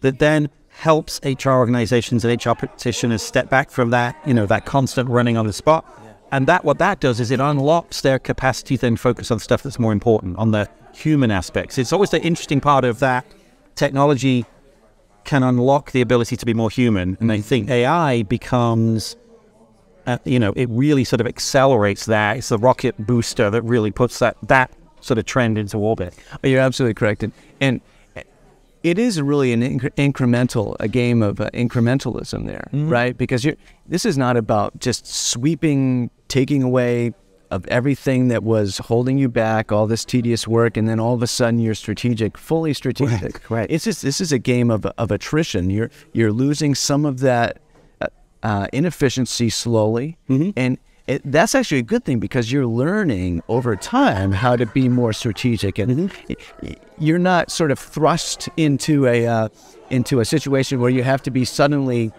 that 0.00 0.18
then 0.18 0.48
helps 0.68 1.20
HR 1.24 1.50
organizations 1.50 2.24
and 2.24 2.44
HR 2.44 2.52
practitioners 2.52 3.22
step 3.22 3.50
back 3.50 3.70
from 3.70 3.90
that, 3.90 4.16
you 4.26 4.32
know, 4.32 4.46
that 4.46 4.64
constant 4.64 5.08
running 5.08 5.36
on 5.36 5.46
the 5.46 5.52
spot. 5.52 5.84
Yeah. 6.04 6.12
And 6.30 6.46
that 6.46 6.64
what 6.64 6.78
that 6.78 7.00
does 7.00 7.18
is 7.20 7.30
it 7.30 7.40
unlocks 7.40 8.00
their 8.00 8.18
capacity 8.18 8.76
to 8.76 8.82
then 8.82 8.96
focus 8.96 9.30
on 9.30 9.40
stuff 9.40 9.62
that's 9.62 9.78
more 9.78 9.92
important, 9.92 10.36
on 10.38 10.52
the 10.52 10.68
human 10.94 11.30
aspects. 11.30 11.78
It's 11.78 11.92
always 11.92 12.10
the 12.10 12.22
interesting 12.22 12.60
part 12.60 12.84
of 12.84 13.00
that 13.00 13.26
technology 13.74 14.44
can 15.24 15.42
unlock 15.42 15.90
the 15.90 16.00
ability 16.00 16.36
to 16.36 16.46
be 16.46 16.54
more 16.54 16.70
human. 16.70 17.16
And 17.20 17.32
I 17.32 17.40
think 17.40 17.68
AI 17.70 18.22
becomes 18.22 19.16
uh, 20.08 20.18
you 20.24 20.38
know, 20.38 20.52
it 20.56 20.68
really 20.70 21.04
sort 21.04 21.20
of 21.20 21.26
accelerates 21.26 22.06
that. 22.06 22.38
It's 22.38 22.48
the 22.48 22.58
rocket 22.58 22.96
booster 22.98 23.50
that 23.50 23.62
really 23.62 23.90
puts 23.90 24.18
that 24.20 24.36
that 24.42 24.72
sort 25.00 25.18
of 25.18 25.26
trend 25.26 25.58
into 25.58 25.76
orbit. 25.76 26.14
Oh, 26.32 26.48
you're 26.48 26.60
absolutely 26.60 26.94
correct, 26.94 27.22
and, 27.22 27.32
and 27.60 27.80
it 28.82 28.98
is 28.98 29.20
really 29.20 29.52
an 29.52 29.60
inc- 29.60 29.94
incremental, 29.96 30.76
a 30.80 30.88
game 30.88 31.22
of 31.22 31.40
uh, 31.40 31.50
incrementalism 31.50 32.46
there, 32.46 32.68
mm-hmm. 32.72 32.88
right? 32.88 33.18
Because 33.18 33.44
you're, 33.44 33.56
this 33.86 34.06
is 34.06 34.16
not 34.16 34.36
about 34.38 34.78
just 34.80 35.06
sweeping, 35.06 36.10
taking 36.28 36.62
away 36.62 37.12
of 37.50 37.66
everything 37.68 38.28
that 38.28 38.42
was 38.42 38.78
holding 38.78 39.18
you 39.18 39.28
back, 39.28 39.72
all 39.72 39.86
this 39.86 40.04
tedious 40.04 40.48
work, 40.48 40.76
and 40.76 40.88
then 40.88 40.98
all 40.98 41.14
of 41.14 41.22
a 41.22 41.26
sudden 41.26 41.58
you're 41.58 41.74
strategic, 41.74 42.38
fully 42.38 42.72
strategic. 42.72 43.34
Right. 43.50 43.50
right. 43.50 43.70
It's 43.70 43.84
just 43.84 44.02
this 44.02 44.22
is 44.22 44.32
a 44.32 44.38
game 44.38 44.70
of 44.70 44.86
of 44.86 45.10
attrition. 45.10 45.68
You're 45.68 45.90
you're 46.14 46.32
losing 46.32 46.74
some 46.74 47.04
of 47.04 47.20
that 47.20 47.58
uh, 48.42 48.66
inefficiency 48.72 49.50
slowly, 49.50 50.16
and 50.28 50.78
it, 51.06 51.22
that's 51.24 51.54
actually 51.54 51.78
a 51.78 51.82
good 51.82 52.04
thing 52.04 52.20
because 52.20 52.52
you're 52.52 52.66
learning 52.66 53.42
over 53.48 53.74
time 53.76 54.32
how 54.32 54.56
to 54.56 54.66
be 54.66 54.88
more 54.88 55.12
strategic, 55.12 55.78
and 55.78 56.12
y- 56.28 56.76
you're 56.98 57.18
not 57.18 57.50
sort 57.50 57.70
of 57.70 57.78
thrust 57.78 58.48
into 58.56 59.06
a 59.06 59.26
uh, 59.26 59.48
into 59.90 60.20
a 60.20 60.24
situation 60.24 60.80
where 60.80 60.90
you 60.90 61.02
have 61.02 61.22
to 61.22 61.30
be 61.30 61.44
suddenly 61.44 62.12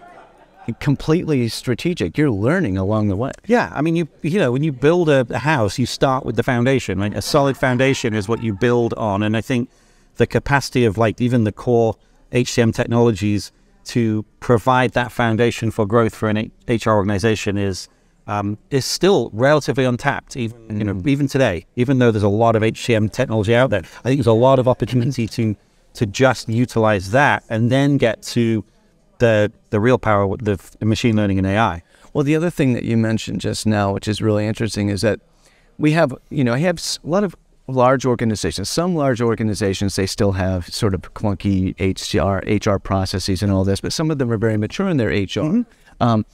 completely 0.78 1.48
strategic. 1.48 2.18
You're 2.18 2.30
learning 2.30 2.76
along 2.76 3.08
the 3.08 3.16
way. 3.16 3.32
Yeah, 3.46 3.72
I 3.74 3.80
mean, 3.80 3.96
you 3.96 4.08
you 4.22 4.38
know, 4.38 4.50
when 4.52 4.64
you 4.64 4.72
build 4.72 5.08
a, 5.08 5.26
a 5.30 5.38
house, 5.38 5.78
you 5.78 5.86
start 5.86 6.24
with 6.26 6.36
the 6.36 6.42
foundation. 6.42 6.98
Right? 6.98 7.14
A 7.14 7.22
solid 7.22 7.56
foundation 7.56 8.12
is 8.12 8.28
what 8.28 8.42
you 8.42 8.52
build 8.54 8.92
on, 8.94 9.22
and 9.22 9.36
I 9.36 9.40
think 9.40 9.70
the 10.16 10.26
capacity 10.26 10.84
of 10.84 10.98
like 10.98 11.20
even 11.20 11.44
the 11.44 11.52
core 11.52 11.96
HCM 12.32 12.74
technologies 12.74 13.52
to 13.90 14.24
provide 14.38 14.92
that 14.92 15.10
foundation 15.10 15.70
for 15.70 15.84
growth 15.84 16.14
for 16.14 16.28
an 16.28 16.50
HR 16.68 16.90
organization 16.90 17.58
is 17.58 17.88
um, 18.26 18.58
is 18.70 18.84
still 18.84 19.30
relatively 19.32 19.84
untapped. 19.84 20.36
Even 20.36 20.78
you 20.78 20.84
know, 20.84 21.02
even 21.06 21.26
today, 21.26 21.66
even 21.74 21.98
though 21.98 22.12
there's 22.12 22.22
a 22.22 22.28
lot 22.28 22.54
of 22.54 22.62
HCM 22.62 23.12
technology 23.12 23.54
out 23.54 23.70
there, 23.70 23.80
I 23.80 24.02
think 24.02 24.18
there's 24.18 24.26
a 24.26 24.32
lot 24.32 24.58
of 24.58 24.68
opportunity 24.68 25.26
to 25.28 25.56
to 25.94 26.06
just 26.06 26.48
utilize 26.48 27.10
that 27.10 27.42
and 27.48 27.70
then 27.70 27.96
get 27.96 28.22
to 28.22 28.64
the 29.18 29.52
the 29.70 29.80
real 29.80 29.98
power 29.98 30.26
with 30.26 30.44
the 30.44 30.86
machine 30.86 31.16
learning 31.16 31.38
and 31.38 31.46
AI. 31.46 31.82
Well, 32.12 32.22
the 32.22 32.36
other 32.36 32.50
thing 32.50 32.72
that 32.74 32.84
you 32.84 32.96
mentioned 32.96 33.40
just 33.40 33.66
now, 33.66 33.92
which 33.92 34.06
is 34.06 34.22
really 34.22 34.46
interesting, 34.46 34.88
is 34.88 35.00
that 35.00 35.20
we 35.78 35.92
have, 35.92 36.14
you 36.28 36.44
know, 36.44 36.54
I 36.54 36.58
have 36.58 36.78
a 36.78 37.08
lot 37.08 37.24
of 37.24 37.34
large 37.74 38.04
organizations. 38.06 38.68
Some 38.68 38.94
large 38.94 39.20
organizations 39.20 39.96
they 39.96 40.06
still 40.06 40.32
have 40.32 40.66
sort 40.68 40.94
of 40.94 41.00
clunky 41.14 41.74
HR 41.78 42.40
HR 42.46 42.78
processes 42.78 43.42
and 43.42 43.50
all 43.52 43.64
this, 43.64 43.80
but 43.80 43.92
some 43.92 44.10
of 44.10 44.18
them 44.18 44.30
are 44.30 44.38
very 44.38 44.56
mature 44.56 44.88
in 44.88 44.96
their 44.96 45.10
HR. 45.10 45.64
Um, 46.00 46.24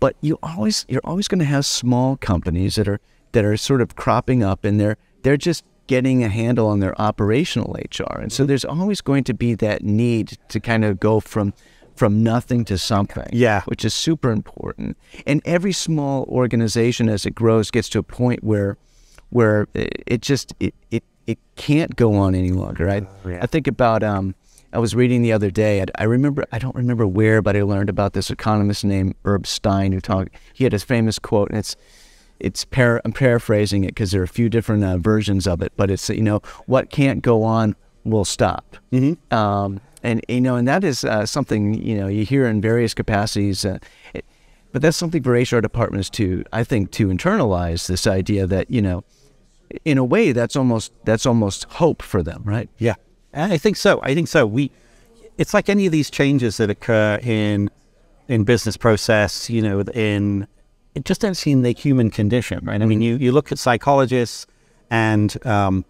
but 0.00 0.16
you 0.20 0.38
always 0.42 0.84
you're 0.88 1.00
always 1.04 1.28
going 1.28 1.40
to 1.40 1.44
have 1.44 1.66
small 1.66 2.16
companies 2.16 2.76
that 2.76 2.88
are 2.88 3.00
that 3.32 3.44
are 3.44 3.56
sort 3.56 3.80
of 3.80 3.96
cropping 3.96 4.42
up, 4.42 4.64
and 4.64 4.80
they're 4.80 4.96
they're 5.22 5.36
just 5.36 5.64
getting 5.88 6.22
a 6.22 6.28
handle 6.28 6.66
on 6.68 6.80
their 6.80 6.98
operational 7.00 7.74
HR, 7.74 8.18
and 8.18 8.30
so 8.32 8.44
there's 8.44 8.64
always 8.64 9.00
going 9.00 9.24
to 9.24 9.34
be 9.34 9.54
that 9.54 9.82
need 9.82 10.36
to 10.48 10.60
kind 10.60 10.84
of 10.84 11.00
go 11.00 11.18
from 11.20 11.52
from 11.96 12.22
nothing 12.22 12.64
to 12.64 12.78
something 12.78 13.26
Yeah. 13.32 13.62
which 13.62 13.84
is 13.84 13.92
super 13.92 14.30
important. 14.30 14.96
And 15.26 15.42
every 15.44 15.72
small 15.72 16.22
organization, 16.28 17.08
as 17.08 17.26
it 17.26 17.34
grows, 17.34 17.72
gets 17.72 17.88
to 17.88 17.98
a 17.98 18.04
point 18.04 18.44
where, 18.44 18.76
where 19.30 19.66
it, 19.74 20.02
it 20.06 20.22
just 20.22 20.54
it, 20.60 20.74
it 20.90 21.04
it 21.26 21.38
can't 21.56 21.96
go 21.96 22.14
on 22.14 22.34
any 22.34 22.50
longer. 22.50 22.88
I 22.88 23.06
yeah. 23.26 23.40
I 23.42 23.46
think 23.46 23.66
about 23.66 24.02
um 24.02 24.34
I 24.72 24.78
was 24.78 24.94
reading 24.94 25.22
the 25.22 25.32
other 25.32 25.50
day. 25.50 25.82
I, 25.82 25.86
I 25.98 26.04
remember 26.04 26.44
I 26.52 26.58
don't 26.58 26.74
remember 26.74 27.06
where, 27.06 27.42
but 27.42 27.56
I 27.56 27.62
learned 27.62 27.88
about 27.88 28.12
this 28.12 28.30
economist 28.30 28.84
named 28.84 29.14
Herb 29.24 29.46
Stein 29.46 29.92
who 29.92 30.00
talked. 30.00 30.30
He 30.52 30.64
had 30.64 30.72
his 30.72 30.84
famous 30.84 31.18
quote, 31.18 31.50
and 31.50 31.58
it's 31.58 31.76
it's 32.40 32.64
par- 32.64 33.00
I'm 33.04 33.12
paraphrasing 33.12 33.84
it 33.84 33.88
because 33.88 34.12
there 34.12 34.20
are 34.20 34.24
a 34.24 34.28
few 34.28 34.48
different 34.48 34.84
uh, 34.84 34.98
versions 34.98 35.46
of 35.46 35.62
it, 35.62 35.72
but 35.76 35.90
it's 35.90 36.08
you 36.08 36.22
know 36.22 36.40
what 36.66 36.90
can't 36.90 37.22
go 37.22 37.42
on 37.42 37.76
will 38.04 38.24
stop. 38.24 38.76
Mm-hmm. 38.92 39.34
Um, 39.34 39.80
and 40.02 40.24
you 40.28 40.40
know, 40.40 40.56
and 40.56 40.68
that 40.68 40.84
is 40.84 41.04
uh, 41.04 41.26
something 41.26 41.74
you 41.74 41.96
know 41.96 42.06
you 42.06 42.24
hear 42.24 42.46
in 42.46 42.60
various 42.60 42.94
capacities. 42.94 43.64
Uh, 43.64 43.78
it, 44.14 44.24
but 44.72 44.82
that's 44.82 44.96
something 44.96 45.22
for 45.22 45.32
HR 45.32 45.60
departments 45.60 46.10
to, 46.10 46.44
I 46.52 46.62
think, 46.62 46.90
to 46.92 47.08
internalize 47.08 47.86
this 47.86 48.06
idea 48.06 48.46
that 48.46 48.70
you 48.70 48.82
know, 48.82 49.02
in 49.84 49.98
a 49.98 50.04
way, 50.04 50.32
that's 50.32 50.56
almost 50.56 50.92
that's 51.04 51.26
almost 51.26 51.64
hope 51.64 52.02
for 52.02 52.22
them, 52.22 52.42
right? 52.44 52.68
Yeah, 52.78 52.94
I 53.34 53.58
think 53.58 53.76
so. 53.76 54.00
I 54.02 54.14
think 54.14 54.28
so. 54.28 54.46
We, 54.46 54.70
it's 55.36 55.54
like 55.54 55.68
any 55.68 55.86
of 55.86 55.92
these 55.92 56.10
changes 56.10 56.56
that 56.56 56.70
occur 56.70 57.18
in 57.22 57.70
in 58.28 58.44
business 58.44 58.76
process. 58.76 59.50
You 59.50 59.62
know, 59.62 59.80
in 59.80 60.46
it 60.94 61.04
just 61.04 61.24
actually 61.24 61.52
in 61.52 61.62
the 61.62 61.72
human 61.72 62.10
condition, 62.10 62.64
right? 62.64 62.80
I 62.80 62.86
mean, 62.86 63.00
you 63.00 63.16
you 63.16 63.32
look 63.32 63.52
at 63.52 63.58
psychologists, 63.58 64.46
and 64.90 65.46
um, 65.46 65.84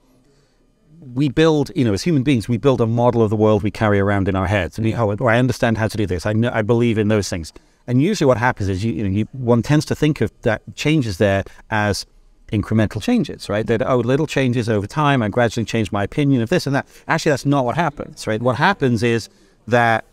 we 1.14 1.28
build, 1.28 1.70
you 1.75 1.85
know, 1.85 1.92
as 1.92 2.02
human 2.02 2.23
beings, 2.23 2.49
we 2.49 2.58
build 2.58 2.80
a 2.80 2.87
model 2.87 3.23
of 3.23 3.30
the 3.30 3.37
world 3.37 3.62
we 3.62 3.70
carry 3.70 4.00
around 4.00 4.28
in 4.28 4.37
our 4.37 4.47
heads. 4.47 4.78
And 4.78 4.85
we, 4.85 4.94
oh, 4.94 5.26
I 5.26 5.38
understand 5.38 5.78
how 5.78 5.88
to 5.88 5.97
do 5.97 6.06
this. 6.06 6.26
I 6.26 6.32
know, 6.32 6.50
I 6.52 6.62
believe 6.62 6.99
in 6.99 7.08
those 7.08 7.28
things. 7.28 7.52
And 7.87 8.02
usually, 8.02 8.26
what 8.26 8.37
happens 8.37 8.68
is, 8.68 8.85
you, 8.85 8.92
you 8.92 9.02
know, 9.02 9.08
you, 9.08 9.28
one 9.32 9.62
tends 9.62 9.87
to 9.87 9.94
think 9.94 10.20
of 10.20 10.30
that 10.42 10.62
changes 10.75 11.18
there 11.18 11.44
as 11.70 12.04
incremental 12.50 13.02
changes, 13.02 13.49
right? 13.49 13.67
That 13.67 13.83
oh, 13.87 13.99
little 13.99 14.26
changes 14.26 14.69
over 14.69 14.87
time. 14.87 15.23
I 15.23 15.28
gradually 15.28 15.64
change 15.64 15.93
my 15.93 16.02
opinion 16.02 16.43
of 16.43 16.49
this 16.49 16.67
and 16.67 16.75
that. 16.75 16.87
Actually, 17.07 17.31
that's 17.31 17.47
not 17.47 17.64
what 17.64 17.76
happens, 17.76 18.26
right? 18.26 18.40
What 18.40 18.57
happens 18.57 19.02
is 19.02 19.28
that 19.67 20.05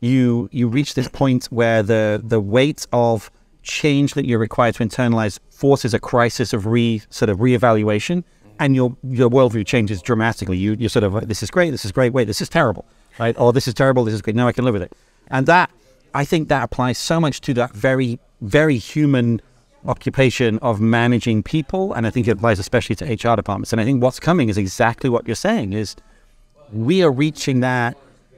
you 0.00 0.48
you 0.52 0.68
reach 0.68 0.94
this 0.94 1.08
point 1.08 1.46
where 1.46 1.82
the 1.82 2.20
the 2.22 2.40
weight 2.40 2.86
of 2.92 3.30
change 3.62 4.14
that 4.14 4.26
you're 4.26 4.38
required 4.38 4.74
to 4.76 4.84
internalize 4.84 5.38
forces 5.50 5.94
a 5.94 5.98
crisis 5.98 6.52
of 6.52 6.66
re 6.66 7.02
sort 7.10 7.30
of 7.30 7.38
reevaluation, 7.38 8.24
and 8.58 8.74
your 8.74 8.96
your 9.02 9.30
worldview 9.30 9.66
changes 9.66 10.02
dramatically. 10.02 10.56
You 10.56 10.76
you're 10.78 10.90
sort 10.90 11.04
of 11.04 11.28
this 11.28 11.42
is 11.42 11.50
great, 11.50 11.70
this 11.70 11.84
is 11.84 11.92
great, 11.92 12.12
wait, 12.12 12.26
this 12.26 12.40
is 12.40 12.48
terrible, 12.48 12.84
right? 13.18 13.38
Or 13.38 13.52
this 13.52 13.68
is 13.68 13.74
terrible, 13.74 14.04
this 14.04 14.14
is 14.14 14.22
great. 14.22 14.36
Now 14.36 14.48
I 14.48 14.52
can 14.52 14.64
live 14.64 14.74
with 14.74 14.82
it, 14.82 14.92
and 15.28 15.46
that 15.46 15.70
I 16.14 16.24
think 16.24 16.48
that 16.48 16.62
applies 16.62 16.98
so 16.98 17.20
much 17.20 17.40
to 17.42 17.54
that 17.54 17.72
very 17.72 18.18
very 18.40 18.76
human 18.76 19.40
occupation 19.86 20.58
of 20.60 20.80
managing 20.80 21.42
people, 21.42 21.92
and 21.92 22.06
I 22.06 22.10
think 22.10 22.26
it 22.26 22.32
applies 22.32 22.58
especially 22.58 22.96
to 22.96 23.04
HR 23.04 23.36
departments. 23.36 23.72
And 23.72 23.80
I 23.80 23.84
think 23.84 24.02
what's 24.02 24.20
coming 24.20 24.48
is 24.48 24.58
exactly 24.58 25.10
what 25.10 25.26
you're 25.26 25.34
saying: 25.34 25.72
is 25.72 25.96
we 26.72 27.02
are 27.02 27.10
reaching 27.10 27.60
that 27.60 27.96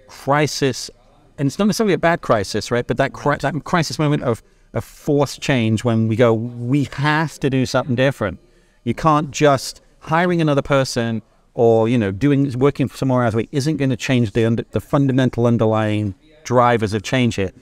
crisis, 0.09 0.91
and 1.39 1.47
it's 1.47 1.59
not 1.59 1.67
necessarily 1.67 1.95
a 1.95 1.99
bad 1.99 2.21
crisis, 2.21 2.71
right? 2.71 2.87
But 2.87 2.97
that 2.97 3.13
cri- 3.13 3.39
that 3.39 3.65
crisis 3.65 3.99
moment 3.99 4.23
of 4.23 4.43
of 4.73 4.85
forced 4.85 5.41
change 5.41 5.85
when 5.85 6.07
we 6.07 6.17
go, 6.17 6.35
we 6.35 6.85
have 6.93 7.39
to 7.41 7.49
do 7.49 7.65
something 7.65 7.95
different. 7.95 8.39
You 8.85 8.95
can't 8.95 9.31
just 9.31 9.81
hiring 10.01 10.41
another 10.41 10.63
person 10.63 11.23
or 11.55 11.89
you 11.89 11.97
know 11.99 12.13
doing 12.13 12.53
working 12.59 12.87
for 12.87 12.97
somewhere 12.97 13.25
else 13.25 13.35
isn't 13.53 13.79
going 13.79 13.91
to 13.91 13.97
change 13.97 14.33
the 14.33 14.45
under, 14.45 14.65
the 14.71 14.81
fundamental 14.81 15.47
underlying 15.47 16.15
drivers 16.45 16.93
of 16.93 17.03
change 17.03 17.37
here. 17.37 17.53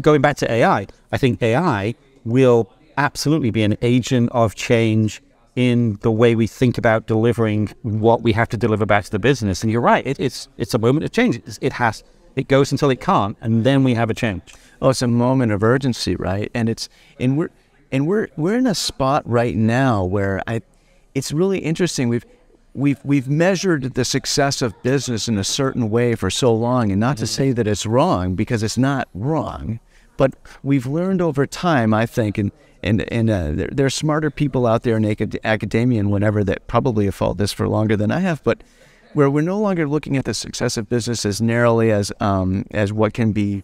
Going 0.00 0.20
back 0.20 0.36
to 0.38 0.52
AI, 0.52 0.86
I 1.10 1.16
think 1.16 1.42
AI 1.42 1.94
will 2.24 2.70
absolutely 2.98 3.50
be 3.50 3.62
an 3.62 3.78
agent 3.80 4.28
of 4.32 4.54
change 4.54 5.22
in 5.56 5.98
the 6.02 6.10
way 6.10 6.34
we 6.34 6.46
think 6.46 6.76
about 6.76 7.06
delivering 7.06 7.68
what 7.82 8.22
we 8.22 8.32
have 8.32 8.48
to 8.50 8.56
deliver 8.56 8.84
back 8.84 9.04
to 9.04 9.10
the 9.10 9.18
business. 9.18 9.62
And 9.62 9.72
you're 9.72 9.80
right, 9.80 10.06
it, 10.06 10.20
it's 10.20 10.48
it's 10.58 10.74
a 10.74 10.78
moment 10.78 11.04
of 11.04 11.12
change. 11.12 11.36
It's, 11.36 11.58
it 11.62 11.72
has 11.72 12.04
it 12.36 12.48
goes 12.48 12.70
until 12.70 12.90
it 12.90 13.00
can't, 13.00 13.36
and 13.40 13.64
then 13.64 13.82
we 13.82 13.94
have 13.94 14.10
a 14.10 14.14
change. 14.14 14.42
Oh, 14.80 14.90
it's 14.90 15.02
a 15.02 15.08
moment 15.08 15.50
of 15.52 15.62
urgency, 15.62 16.14
right? 16.14 16.50
And 16.54 16.68
it's 16.68 16.88
and 17.18 17.38
we're 17.38 17.50
and 17.90 18.06
we're 18.06 18.28
we're 18.36 18.56
in 18.56 18.66
a 18.66 18.74
spot 18.74 19.28
right 19.28 19.56
now 19.56 20.04
where 20.04 20.42
I, 20.46 20.60
it's 21.14 21.32
really 21.32 21.58
interesting. 21.58 22.08
We've 22.08 22.26
we've 22.74 23.00
we've 23.04 23.28
measured 23.28 23.94
the 23.94 24.04
success 24.04 24.62
of 24.62 24.80
business 24.82 25.26
in 25.28 25.38
a 25.38 25.44
certain 25.44 25.90
way 25.90 26.14
for 26.14 26.30
so 26.30 26.54
long, 26.54 26.92
and 26.92 27.00
not 27.00 27.16
to 27.16 27.24
mm-hmm. 27.24 27.42
say 27.42 27.52
that 27.52 27.66
it's 27.66 27.86
wrong 27.86 28.34
because 28.34 28.62
it's 28.62 28.78
not 28.78 29.08
wrong, 29.14 29.80
but 30.16 30.34
we've 30.62 30.86
learned 30.86 31.20
over 31.20 31.46
time, 31.46 31.92
I 31.92 32.06
think, 32.06 32.38
and 32.38 32.52
and 32.82 33.10
and 33.12 33.30
uh, 33.30 33.52
there, 33.52 33.68
there 33.72 33.86
are 33.86 33.90
smarter 33.90 34.30
people 34.30 34.66
out 34.66 34.82
there 34.82 34.96
in 34.96 35.04
acad- 35.04 35.38
academia 35.44 36.00
and 36.00 36.10
whatever 36.10 36.44
that 36.44 36.66
probably 36.66 37.06
have 37.06 37.14
followed 37.14 37.38
this 37.38 37.52
for 37.52 37.68
longer 37.68 37.96
than 37.96 38.10
I 38.10 38.20
have, 38.20 38.42
but 38.42 38.62
where 39.14 39.30
we're 39.30 39.42
no 39.42 39.58
longer 39.58 39.88
looking 39.88 40.16
at 40.16 40.24
the 40.24 40.34
success 40.34 40.76
of 40.76 40.88
business 40.88 41.24
as 41.24 41.40
narrowly 41.40 41.90
as 41.90 42.12
um, 42.20 42.64
as 42.70 42.92
what 42.92 43.14
can 43.14 43.32
be, 43.32 43.62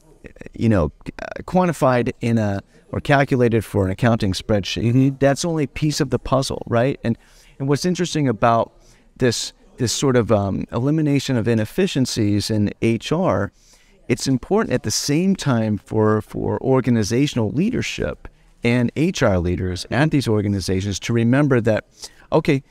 you 0.55 0.69
know, 0.69 0.91
quantified 1.43 2.13
in 2.21 2.39
a 2.39 2.63
or 2.91 3.01
calculated 3.01 3.65
for 3.65 3.85
an 3.85 3.91
accounting 3.91 4.33
spreadsheet. 4.33 5.19
That's 5.19 5.45
only 5.45 5.65
a 5.65 5.69
piece 5.69 6.01
of 6.01 6.11
the 6.11 6.19
puzzle, 6.19 6.63
right? 6.67 6.99
And 7.05 7.19
and 7.59 7.69
what's 7.69 7.85
interesting 7.85 8.29
about 8.29 8.73
this 9.17 9.53
this 9.77 9.93
sort 9.93 10.17
of 10.17 10.31
um, 10.31 10.67
elimination 10.73 11.37
of 11.37 11.49
inefficiencies 11.49 12.49
in 12.49 12.73
HR, 12.81 13.53
it's 14.07 14.29
important 14.29 14.73
at 14.73 14.85
the 14.85 14.91
same 14.91 15.37
time 15.37 15.79
for 15.79 16.23
for 16.23 16.61
organizational 16.63 17.51
leadership 17.51 18.29
and 18.65 18.91
HR 18.97 19.37
leaders 19.37 19.87
at 19.91 20.11
these 20.11 20.27
organizations 20.27 20.99
to 21.01 21.13
remember 21.13 21.61
that, 21.61 21.85
okay, 22.33 22.63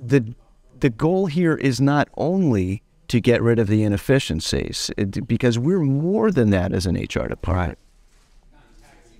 the 0.00 0.34
the 0.78 0.90
goal 0.90 1.26
here 1.26 1.56
is 1.56 1.80
not 1.80 2.08
only 2.16 2.82
to 3.08 3.20
get 3.20 3.42
rid 3.42 3.58
of 3.58 3.66
the 3.66 3.82
inefficiencies, 3.82 4.90
it, 4.96 5.26
because 5.26 5.58
we're 5.58 5.80
more 5.80 6.30
than 6.30 6.50
that 6.50 6.72
as 6.72 6.86
an 6.86 6.94
HR 6.94 7.26
department. 7.28 7.78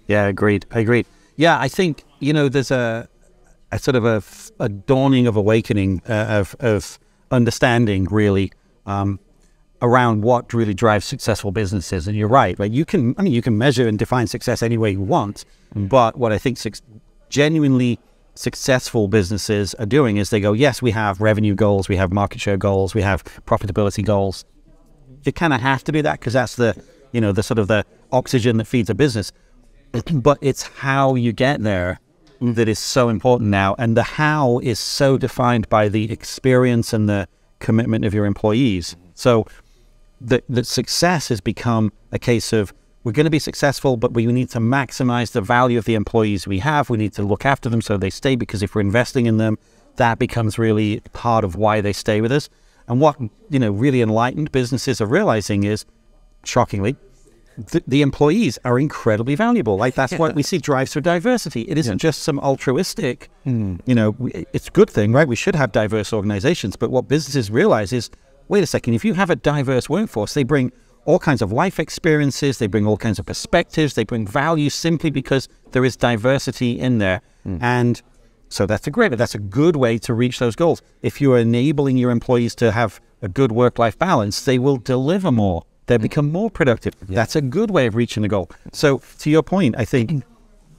Yeah, 0.06 0.26
agreed. 0.26 0.64
I 0.70 0.80
agreed. 0.80 1.06
Yeah, 1.36 1.58
I 1.58 1.68
think 1.68 2.04
you 2.18 2.32
know 2.32 2.48
there's 2.48 2.70
a, 2.70 3.08
a 3.72 3.78
sort 3.78 3.96
of 3.96 4.04
a, 4.04 4.22
a 4.62 4.68
dawning 4.68 5.26
of 5.26 5.36
awakening 5.36 6.02
uh, 6.08 6.26
of 6.28 6.56
of 6.60 6.98
understanding 7.30 8.04
really 8.04 8.52
um, 8.86 9.20
around 9.82 10.22
what 10.22 10.52
really 10.52 10.74
drives 10.74 11.04
successful 11.06 11.50
businesses. 11.50 12.06
And 12.06 12.16
you're 12.16 12.28
right, 12.28 12.58
right? 12.58 12.70
You 12.70 12.84
can 12.84 13.14
I 13.18 13.22
mean 13.22 13.32
you 13.32 13.42
can 13.42 13.56
measure 13.56 13.88
and 13.88 13.98
define 13.98 14.26
success 14.26 14.62
any 14.62 14.78
way 14.78 14.90
you 14.90 15.00
want, 15.00 15.44
mm. 15.74 15.88
but 15.88 16.16
what 16.16 16.32
I 16.32 16.38
think 16.38 16.58
genuinely 17.28 17.98
successful 18.34 19.08
businesses 19.08 19.74
are 19.74 19.86
doing 19.86 20.16
is 20.16 20.30
they 20.30 20.40
go, 20.40 20.52
yes, 20.52 20.80
we 20.80 20.90
have 20.90 21.20
revenue 21.20 21.54
goals, 21.54 21.88
we 21.88 21.96
have 21.96 22.12
market 22.12 22.40
share 22.40 22.56
goals, 22.56 22.94
we 22.94 23.02
have 23.02 23.22
profitability 23.46 24.04
goals. 24.04 24.44
You 25.24 25.32
kind 25.32 25.52
of 25.52 25.60
have 25.60 25.84
to 25.84 25.92
do 25.92 26.02
that 26.02 26.20
because 26.20 26.32
that's 26.32 26.56
the, 26.56 26.80
you 27.12 27.20
know, 27.20 27.32
the 27.32 27.42
sort 27.42 27.58
of 27.58 27.68
the 27.68 27.84
oxygen 28.12 28.56
that 28.56 28.66
feeds 28.66 28.88
a 28.88 28.94
business. 28.94 29.32
but 30.12 30.38
it's 30.40 30.62
how 30.62 31.14
you 31.14 31.32
get 31.32 31.62
there 31.62 32.00
mm. 32.40 32.54
that 32.54 32.68
is 32.68 32.78
so 32.78 33.08
important 33.08 33.50
now. 33.50 33.74
And 33.78 33.96
the 33.96 34.02
how 34.02 34.60
is 34.60 34.78
so 34.78 35.18
defined 35.18 35.68
by 35.68 35.88
the 35.88 36.10
experience 36.10 36.92
and 36.92 37.08
the 37.08 37.28
commitment 37.58 38.04
of 38.04 38.14
your 38.14 38.24
employees. 38.24 38.96
So 39.14 39.46
the, 40.20 40.42
the 40.48 40.64
success 40.64 41.28
has 41.28 41.40
become 41.40 41.92
a 42.12 42.18
case 42.18 42.52
of 42.52 42.72
we're 43.02 43.12
going 43.12 43.24
to 43.24 43.30
be 43.30 43.38
successful, 43.38 43.96
but 43.96 44.12
we 44.12 44.26
need 44.26 44.50
to 44.50 44.58
maximize 44.58 45.32
the 45.32 45.40
value 45.40 45.78
of 45.78 45.86
the 45.86 45.94
employees 45.94 46.46
we 46.46 46.58
have. 46.58 46.90
We 46.90 46.98
need 46.98 47.14
to 47.14 47.22
look 47.22 47.46
after 47.46 47.70
them 47.70 47.80
so 47.80 47.96
they 47.96 48.10
stay 48.10 48.36
because 48.36 48.62
if 48.62 48.74
we're 48.74 48.82
investing 48.82 49.24
in 49.26 49.38
them, 49.38 49.58
that 49.96 50.18
becomes 50.18 50.58
really 50.58 51.00
part 51.14 51.42
of 51.42 51.56
why 51.56 51.80
they 51.80 51.94
stay 51.94 52.20
with 52.20 52.30
us. 52.30 52.50
And 52.88 53.00
what 53.00 53.16
you 53.48 53.58
know 53.58 53.70
really 53.70 54.02
enlightened 54.02 54.52
businesses 54.52 55.00
are 55.00 55.06
realizing 55.06 55.64
is, 55.64 55.86
shockingly, 56.44 56.96
the, 57.56 57.82
the 57.86 58.02
employees 58.02 58.58
are 58.64 58.78
incredibly 58.78 59.34
valuable. 59.34 59.76
Like 59.76 59.94
that's 59.94 60.12
yeah. 60.12 60.18
what 60.18 60.34
we 60.34 60.42
see 60.50 60.58
drives 60.58 60.92
for 60.92 61.00
diversity. 61.00 61.62
It 61.62 61.78
isn't 61.78 62.02
yeah. 62.02 62.08
just 62.08 62.22
some 62.22 62.38
altruistic, 62.40 63.30
mm. 63.46 63.80
you 63.86 63.94
know, 63.94 64.16
it's 64.52 64.68
a 64.68 64.72
good 64.72 64.90
thing, 64.90 65.12
right? 65.12 65.28
We 65.28 65.36
should 65.36 65.54
have 65.54 65.72
diverse 65.72 66.12
organizations. 66.12 66.76
But 66.76 66.90
what 66.90 67.08
businesses 67.08 67.50
realize 67.50 67.92
is, 67.92 68.10
wait 68.50 68.64
a 68.64 68.66
second, 68.66 68.94
if 68.94 69.04
you 69.04 69.14
have 69.14 69.30
a 69.30 69.36
diverse 69.36 69.88
workforce, 69.88 70.34
they 70.34 70.42
bring 70.42 70.72
all 71.04 71.20
kinds 71.20 71.40
of 71.40 71.52
life 71.52 71.78
experiences, 71.78 72.58
they 72.58 72.66
bring 72.66 72.84
all 72.84 72.96
kinds 72.96 73.18
of 73.20 73.24
perspectives, 73.24 73.94
they 73.94 74.04
bring 74.04 74.26
value 74.26 74.68
simply 74.68 75.08
because 75.08 75.48
there 75.70 75.84
is 75.84 75.96
diversity 75.96 76.78
in 76.78 76.98
there. 76.98 77.22
Mm. 77.46 77.62
And 77.62 78.02
so 78.48 78.66
that's 78.66 78.88
a 78.88 78.90
great, 78.90 79.16
that's 79.16 79.36
a 79.36 79.38
good 79.38 79.76
way 79.76 79.98
to 79.98 80.12
reach 80.12 80.40
those 80.40 80.56
goals. 80.56 80.82
If 81.00 81.20
you're 81.20 81.38
enabling 81.38 81.96
your 81.96 82.10
employees 82.10 82.56
to 82.56 82.72
have 82.72 83.00
a 83.22 83.28
good 83.28 83.52
work 83.52 83.78
life 83.78 83.96
balance, 83.96 84.44
they 84.44 84.58
will 84.58 84.76
deliver 84.78 85.30
more. 85.30 85.64
They 85.86 85.96
mm. 85.96 86.02
become 86.02 86.32
more 86.32 86.50
productive. 86.50 86.94
Yeah. 87.08 87.14
That's 87.14 87.36
a 87.36 87.40
good 87.40 87.70
way 87.70 87.86
of 87.86 87.94
reaching 87.94 88.22
the 88.22 88.28
goal. 88.28 88.50
So, 88.72 89.00
to 89.20 89.30
your 89.30 89.44
point, 89.44 89.76
I 89.78 89.84
think, 89.84 90.24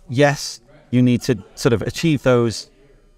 yes, 0.10 0.60
you 0.92 1.02
need 1.02 1.22
to 1.22 1.42
sort 1.56 1.72
of 1.72 1.82
achieve 1.84 2.24
those, 2.24 2.70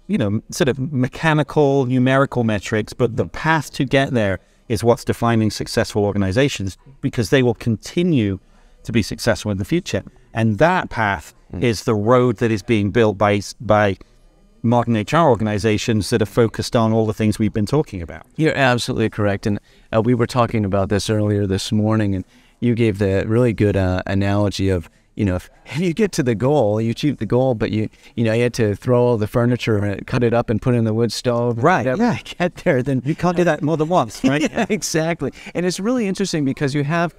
you 0.06 0.18
know, 0.18 0.42
sort 0.50 0.68
of 0.68 0.78
mechanical, 0.78 1.86
numerical 1.86 2.44
metrics, 2.44 2.92
but 2.92 3.16
the 3.16 3.26
path 3.26 3.72
to 3.72 3.84
get 3.84 4.12
there 4.12 4.40
is 4.68 4.82
what's 4.82 5.04
defining 5.04 5.50
successful 5.50 6.04
organizations 6.04 6.76
because 7.00 7.30
they 7.30 7.42
will 7.42 7.54
continue 7.54 8.38
to 8.82 8.92
be 8.92 9.02
successful 9.02 9.50
in 9.50 9.58
the 9.58 9.64
future. 9.64 10.02
And 10.32 10.58
that 10.58 10.90
path 10.90 11.34
mm. 11.52 11.62
is 11.62 11.84
the 11.84 11.94
road 11.94 12.36
that 12.38 12.50
is 12.50 12.62
being 12.62 12.90
built 12.90 13.18
by 13.18 13.40
by 13.60 13.96
modern 14.62 14.94
HR 14.96 15.28
organizations 15.28 16.08
that 16.10 16.22
are 16.22 16.26
focused 16.26 16.74
on 16.74 16.92
all 16.92 17.06
the 17.06 17.12
things 17.12 17.38
we've 17.38 17.52
been 17.52 17.66
talking 17.66 18.00
about. 18.00 18.26
You're 18.36 18.56
absolutely 18.56 19.10
correct. 19.10 19.46
And 19.46 19.60
uh, 19.94 20.00
we 20.00 20.14
were 20.14 20.26
talking 20.26 20.64
about 20.64 20.88
this 20.88 21.10
earlier 21.10 21.46
this 21.46 21.70
morning, 21.70 22.14
and 22.14 22.24
you 22.60 22.74
gave 22.74 22.98
the 22.98 23.24
really 23.26 23.52
good 23.52 23.76
uh, 23.76 24.02
analogy 24.06 24.70
of 24.70 24.88
you 25.14 25.24
know, 25.24 25.36
if, 25.36 25.50
if, 25.66 25.78
you 25.78 25.94
get 25.94 26.12
to 26.12 26.22
the 26.22 26.34
goal, 26.34 26.80
you 26.80 26.90
achieve 26.90 27.18
the 27.18 27.26
goal, 27.26 27.54
but 27.54 27.70
you, 27.70 27.88
you 28.16 28.24
know, 28.24 28.32
you 28.32 28.42
had 28.42 28.54
to 28.54 28.74
throw 28.74 29.00
all 29.00 29.16
the 29.16 29.26
furniture 29.26 29.78
and 29.78 30.06
cut 30.06 30.24
it 30.24 30.34
up 30.34 30.50
and 30.50 30.60
put 30.60 30.74
it 30.74 30.78
in 30.78 30.84
the 30.84 30.94
wood 30.94 31.12
stove. 31.12 31.62
Right. 31.62 31.86
Yeah. 31.86 32.18
Get 32.24 32.56
there, 32.56 32.82
then 32.82 33.02
you 33.04 33.14
can't 33.14 33.36
do 33.36 33.44
that 33.44 33.62
more 33.62 33.76
than 33.76 33.88
once, 33.88 34.24
right? 34.24 34.42
yeah, 34.50 34.66
exactly. 34.68 35.32
And 35.54 35.64
it's 35.64 35.78
really 35.78 36.08
interesting 36.08 36.44
because 36.44 36.74
you 36.74 36.84
have, 36.84 37.14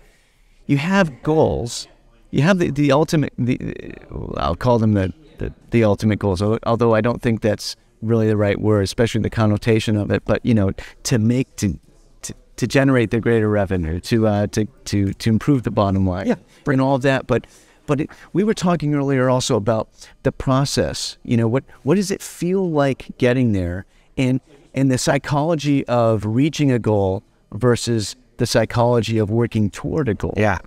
you 0.66 0.78
have 0.78 1.24
goals, 1.24 1.88
you 2.32 2.42
have 2.42 2.60
the, 2.60 2.70
the 2.72 2.92
ultimate, 2.92 3.34
the, 3.38 3.96
I'll 4.38 4.56
call 4.56 4.80
them 4.80 4.94
the, 4.94 5.14
the, 5.38 5.54
the 5.72 5.84
ultimate 5.84 6.20
goals, 6.20 6.42
although 6.42 6.94
I 6.94 7.02
don't 7.02 7.22
think 7.22 7.42
that's 7.42 7.76
really 8.02 8.28
the 8.28 8.38
right 8.38 8.60
word, 8.60 8.84
especially 8.84 9.22
the 9.22 9.30
connotation 9.30 9.98
of 9.98 10.12
it. 10.12 10.24
But 10.26 10.46
you 10.46 10.54
know, 10.54 10.72
to 11.04 11.20
make 11.20 11.56
to 11.58 11.80
to, 12.24 12.34
to 12.58 12.68
generate 12.68 13.12
the 13.12 13.20
greater 13.20 13.50
revenue, 13.50 14.00
to 14.02 14.28
uh, 14.28 14.48
to 14.48 14.66
to 14.86 15.14
to 15.14 15.30
improve 15.30 15.64
the 15.64 15.72
bottom 15.72 16.08
line, 16.08 16.28
yeah, 16.28 16.36
and 16.68 16.82
all 16.82 16.96
of 16.96 17.02
that. 17.04 17.28
But 17.28 17.48
but 17.86 18.02
it, 18.02 18.10
we 18.34 18.44
were 18.44 18.54
talking 18.54 18.94
earlier 18.94 19.30
also 19.30 19.56
about 19.56 19.90
the 20.24 20.32
process. 20.32 21.18
You 21.24 21.38
know, 21.38 21.48
what 21.48 21.64
what 21.84 21.96
does 21.96 22.12
it 22.12 22.22
feel 22.22 22.70
like 22.70 23.18
getting 23.18 23.52
there, 23.52 23.86
and 24.18 24.42
and 24.74 24.92
the 24.92 24.98
psychology 24.98 25.86
of 25.88 26.26
reaching 26.26 26.72
a 26.72 26.80
goal 26.80 27.24
versus 27.52 28.16
the 28.38 28.46
psychology 28.46 29.18
of 29.18 29.30
working 29.30 29.70
toward 29.70 30.10
a 30.10 30.14
goal. 30.14 30.34
Yeah. 30.36 30.60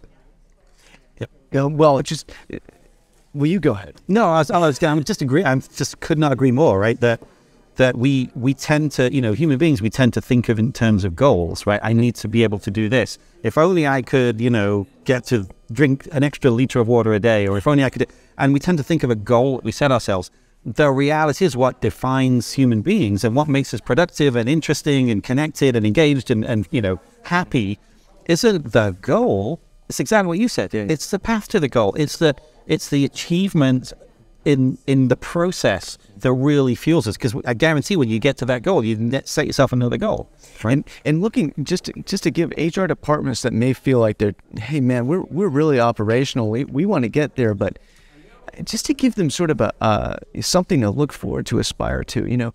Yep. 1.20 1.30
You 1.52 1.58
know, 1.60 1.68
well, 1.68 1.98
it 1.98 2.06
just. 2.06 2.32
It, 2.48 2.62
will 3.34 3.46
you 3.46 3.60
go 3.60 3.72
ahead? 3.72 4.00
No, 4.08 4.26
I 4.26 4.38
was, 4.38 4.50
I 4.50 4.58
was 4.58 4.82
I'm 4.82 5.04
just 5.04 5.22
agree. 5.22 5.44
I 5.44 5.54
just 5.56 6.00
could 6.00 6.18
not 6.18 6.32
agree 6.32 6.50
more. 6.50 6.78
Right. 6.78 6.98
That 7.00 7.20
that 7.78 7.96
we 7.96 8.30
we 8.34 8.52
tend 8.54 8.92
to 8.92 9.12
you 9.12 9.20
know 9.20 9.32
human 9.32 9.58
beings 9.58 9.80
we 9.80 9.90
tend 9.90 10.12
to 10.12 10.20
think 10.20 10.48
of 10.48 10.58
in 10.58 10.72
terms 10.72 11.02
of 11.04 11.16
goals 11.16 11.66
right? 11.66 11.80
I 11.82 11.92
need 11.92 12.14
to 12.16 12.28
be 12.28 12.42
able 12.42 12.60
to 12.60 12.70
do 12.70 12.88
this. 12.88 13.18
If 13.42 13.56
only 13.56 13.86
i 13.86 14.02
could 14.02 14.40
you 14.40 14.50
know 14.50 14.86
get 15.04 15.24
to 15.32 15.36
drink 15.72 16.06
an 16.12 16.22
extra 16.22 16.50
liter 16.50 16.78
of 16.80 16.88
water 16.88 17.12
a 17.14 17.20
day 17.20 17.46
or 17.48 17.56
if 17.56 17.66
only 17.66 17.84
i 17.84 17.90
could 17.90 18.06
and 18.36 18.52
we 18.52 18.60
tend 18.60 18.78
to 18.78 18.84
think 18.84 19.02
of 19.02 19.10
a 19.10 19.14
goal 19.32 19.56
that 19.56 19.64
we 19.64 19.72
set 19.72 19.90
ourselves 19.92 20.30
the 20.64 20.90
reality 20.90 21.44
is 21.44 21.56
what 21.56 21.80
defines 21.80 22.52
human 22.52 22.82
beings 22.82 23.24
and 23.24 23.34
what 23.34 23.48
makes 23.48 23.72
us 23.72 23.80
productive 23.80 24.34
and 24.36 24.48
interesting 24.48 25.10
and 25.10 25.22
connected 25.22 25.76
and 25.76 25.86
engaged 25.86 26.30
and, 26.30 26.44
and 26.44 26.66
you 26.70 26.82
know 26.82 27.00
happy 27.24 27.78
isn't 28.28 28.72
the 28.72 28.96
goal. 29.00 29.60
It's 29.88 29.98
exactly 29.98 30.28
what 30.28 30.38
you 30.38 30.48
said. 30.48 30.74
Yeah. 30.74 30.86
it's 30.88 31.10
the 31.10 31.18
path 31.18 31.48
to 31.48 31.58
the 31.58 31.68
goal. 31.68 31.94
It's 31.94 32.18
the 32.18 32.34
it's 32.66 32.90
the 32.90 33.04
achievement 33.04 33.92
in 34.44 34.78
in 34.86 35.08
the 35.08 35.16
process 35.16 35.98
that 36.18 36.32
really 36.32 36.74
fuels 36.74 37.06
us. 37.06 37.16
Because 37.16 37.34
I 37.44 37.54
guarantee 37.54 37.96
when 37.96 38.08
you 38.08 38.18
get 38.18 38.36
to 38.38 38.44
that 38.46 38.62
goal, 38.62 38.84
you 38.84 39.20
set 39.24 39.46
yourself 39.46 39.72
another 39.72 39.96
goal. 39.96 40.30
Right? 40.62 40.72
And, 40.72 40.84
and 41.04 41.20
looking 41.20 41.54
just 41.62 41.84
to, 41.84 41.92
just 42.04 42.22
to 42.24 42.30
give 42.30 42.52
HR 42.56 42.86
departments 42.86 43.42
that 43.42 43.52
may 43.52 43.72
feel 43.72 43.98
like 43.98 44.18
they're, 44.18 44.34
hey 44.58 44.80
man, 44.80 45.06
we're 45.06 45.22
we're 45.22 45.48
really 45.48 45.80
operational. 45.80 46.50
We 46.50 46.64
we 46.64 46.86
want 46.86 47.04
to 47.04 47.08
get 47.08 47.36
there, 47.36 47.54
but 47.54 47.78
just 48.64 48.86
to 48.86 48.94
give 48.94 49.14
them 49.14 49.30
sort 49.30 49.50
of 49.50 49.60
a 49.60 49.72
uh, 49.80 50.16
something 50.40 50.80
to 50.80 50.90
look 50.90 51.12
forward 51.12 51.46
to, 51.46 51.58
aspire 51.58 52.04
to. 52.04 52.26
You 52.26 52.36
know, 52.36 52.54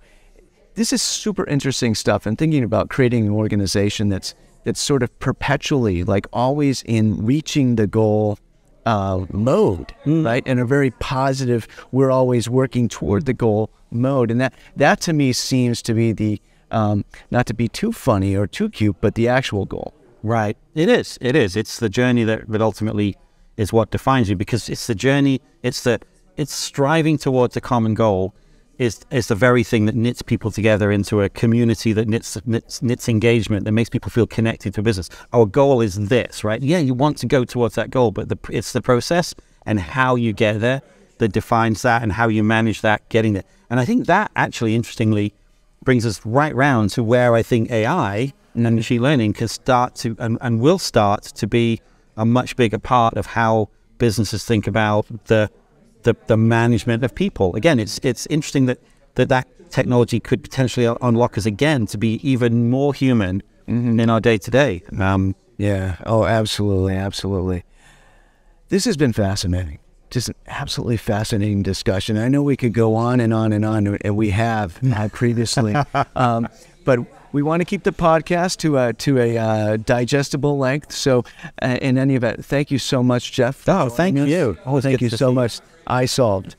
this 0.75 0.93
is 0.93 1.01
super 1.01 1.45
interesting 1.45 1.95
stuff. 1.95 2.25
And 2.25 2.37
thinking 2.37 2.63
about 2.63 2.89
creating 2.89 3.27
an 3.27 3.33
organization 3.33 4.09
that's 4.09 4.35
that's 4.63 4.79
sort 4.79 5.03
of 5.03 5.17
perpetually 5.19 6.03
like 6.03 6.27
always 6.33 6.81
in 6.83 7.25
reaching 7.25 7.75
the 7.75 7.87
goal 7.87 8.37
uh, 8.85 9.25
mode, 9.31 9.93
mm. 10.05 10.25
right? 10.25 10.43
And 10.45 10.59
a 10.59 10.65
very 10.65 10.91
positive, 10.91 11.67
we're 11.91 12.11
always 12.11 12.49
working 12.49 12.87
toward 12.87 13.25
the 13.25 13.33
goal 13.33 13.69
mode. 13.91 14.31
And 14.31 14.41
that, 14.41 14.53
that 14.75 15.01
to 15.01 15.13
me 15.13 15.33
seems 15.33 15.81
to 15.83 15.93
be 15.93 16.11
the, 16.11 16.41
um, 16.71 17.05
not 17.31 17.45
to 17.47 17.53
be 17.53 17.67
too 17.67 17.91
funny 17.91 18.35
or 18.35 18.47
too 18.47 18.69
cute, 18.69 18.97
but 19.01 19.15
the 19.15 19.27
actual 19.27 19.65
goal. 19.65 19.93
Right. 20.21 20.57
It 20.73 20.89
is. 20.89 21.17
It 21.21 21.35
is. 21.35 21.55
It's 21.55 21.79
the 21.79 21.89
journey 21.89 22.23
that, 22.23 22.47
that 22.49 22.61
ultimately 22.61 23.17
is 23.57 23.71
what 23.71 23.91
defines 23.91 24.29
you 24.29 24.35
because 24.35 24.69
it's 24.69 24.87
the 24.87 24.95
journey, 24.95 25.41
it's 25.61 25.83
the, 25.83 25.99
it's 26.37 26.53
striving 26.53 27.17
towards 27.17 27.55
a 27.55 27.61
common 27.61 27.93
goal 27.93 28.33
is 28.83 28.99
is 29.09 29.27
the 29.27 29.35
very 29.35 29.63
thing 29.63 29.85
that 29.85 29.95
knits 29.95 30.21
people 30.21 30.51
together 30.51 30.91
into 30.91 31.21
a 31.21 31.29
community 31.29 31.93
that 31.93 32.07
knits, 32.07 32.37
knits 32.45 32.81
knits 32.81 33.09
engagement 33.09 33.65
that 33.65 33.71
makes 33.71 33.89
people 33.89 34.11
feel 34.11 34.27
connected 34.27 34.73
to 34.73 34.81
business. 34.81 35.09
Our 35.31 35.45
goal 35.45 35.81
is 35.81 36.07
this, 36.09 36.43
right? 36.43 36.61
Yeah, 36.61 36.79
you 36.79 36.93
want 36.93 37.17
to 37.19 37.25
go 37.25 37.45
towards 37.45 37.75
that 37.75 37.89
goal, 37.89 38.11
but 38.11 38.29
the, 38.29 38.37
it's 38.49 38.73
the 38.73 38.81
process 38.81 39.33
and 39.65 39.79
how 39.79 40.15
you 40.15 40.33
get 40.33 40.59
there 40.59 40.81
that 41.19 41.29
defines 41.29 41.81
that 41.83 42.03
and 42.03 42.11
how 42.11 42.27
you 42.27 42.43
manage 42.43 42.81
that 42.81 43.07
getting 43.09 43.33
there. 43.33 43.45
And 43.69 43.79
I 43.79 43.85
think 43.85 44.07
that 44.07 44.31
actually, 44.35 44.75
interestingly, 44.75 45.33
brings 45.83 46.05
us 46.05 46.25
right 46.25 46.55
round 46.55 46.89
to 46.91 47.03
where 47.03 47.33
I 47.35 47.43
think 47.43 47.71
AI 47.71 48.33
and 48.53 48.75
machine 48.75 49.01
learning 49.01 49.33
can 49.33 49.47
start 49.47 49.95
to 49.95 50.15
and, 50.19 50.37
and 50.41 50.59
will 50.59 50.79
start 50.79 51.23
to 51.23 51.47
be 51.47 51.81
a 52.17 52.25
much 52.25 52.55
bigger 52.55 52.79
part 52.79 53.15
of 53.15 53.25
how 53.25 53.69
businesses 53.97 54.43
think 54.45 54.67
about 54.67 55.05
the 55.25 55.49
the, 56.03 56.15
the 56.27 56.37
management 56.37 57.03
of 57.03 57.15
people. 57.15 57.55
Again, 57.55 57.79
it's 57.79 57.99
it's 58.03 58.25
interesting 58.27 58.65
that 58.67 58.79
that, 59.15 59.29
that 59.29 59.47
technology 59.69 60.19
could 60.19 60.43
potentially 60.43 60.85
unlock 61.01 61.37
us 61.37 61.45
again 61.45 61.85
to 61.87 61.97
be 61.97 62.19
even 62.27 62.69
more 62.69 62.93
human 62.93 63.41
mm-hmm. 63.67 63.99
in 63.99 64.09
our 64.09 64.19
day 64.19 64.37
to 64.37 64.51
day. 64.51 64.83
Yeah. 65.57 65.97
Oh, 66.05 66.25
absolutely, 66.25 66.95
absolutely. 66.95 67.63
This 68.69 68.85
has 68.85 68.97
been 68.97 69.13
fascinating. 69.13 69.79
Just 70.09 70.29
an 70.29 70.35
absolutely 70.47 70.97
fascinating 70.97 71.63
discussion. 71.63 72.17
I 72.17 72.27
know 72.27 72.43
we 72.43 72.55
could 72.55 72.73
go 72.73 72.95
on 72.95 73.19
and 73.19 73.33
on 73.33 73.51
and 73.51 73.65
on, 73.65 73.87
and 73.87 74.15
we 74.15 74.29
have 74.29 74.79
previously. 75.11 75.75
um, 76.15 76.47
but 76.85 76.99
we 77.33 77.41
want 77.41 77.59
to 77.59 77.65
keep 77.65 77.83
the 77.83 77.91
podcast 77.91 78.57
to 78.59 78.77
a 78.77 78.93
to 78.93 79.19
a 79.19 79.37
uh, 79.37 79.77
digestible 79.77 80.57
length. 80.57 80.93
So, 80.93 81.25
uh, 81.61 81.77
in 81.81 81.97
any 81.97 82.15
event, 82.15 82.45
thank 82.45 82.71
you 82.71 82.79
so 82.79 83.03
much, 83.03 83.33
Geoff. 83.33 83.67
Oh, 83.67 83.89
thank 83.89 84.17
you. 84.17 84.57
Oh, 84.65 84.79
thank 84.79 85.01
you 85.01 85.09
so 85.09 85.33
much. 85.33 85.59
iSolved. 85.87 86.55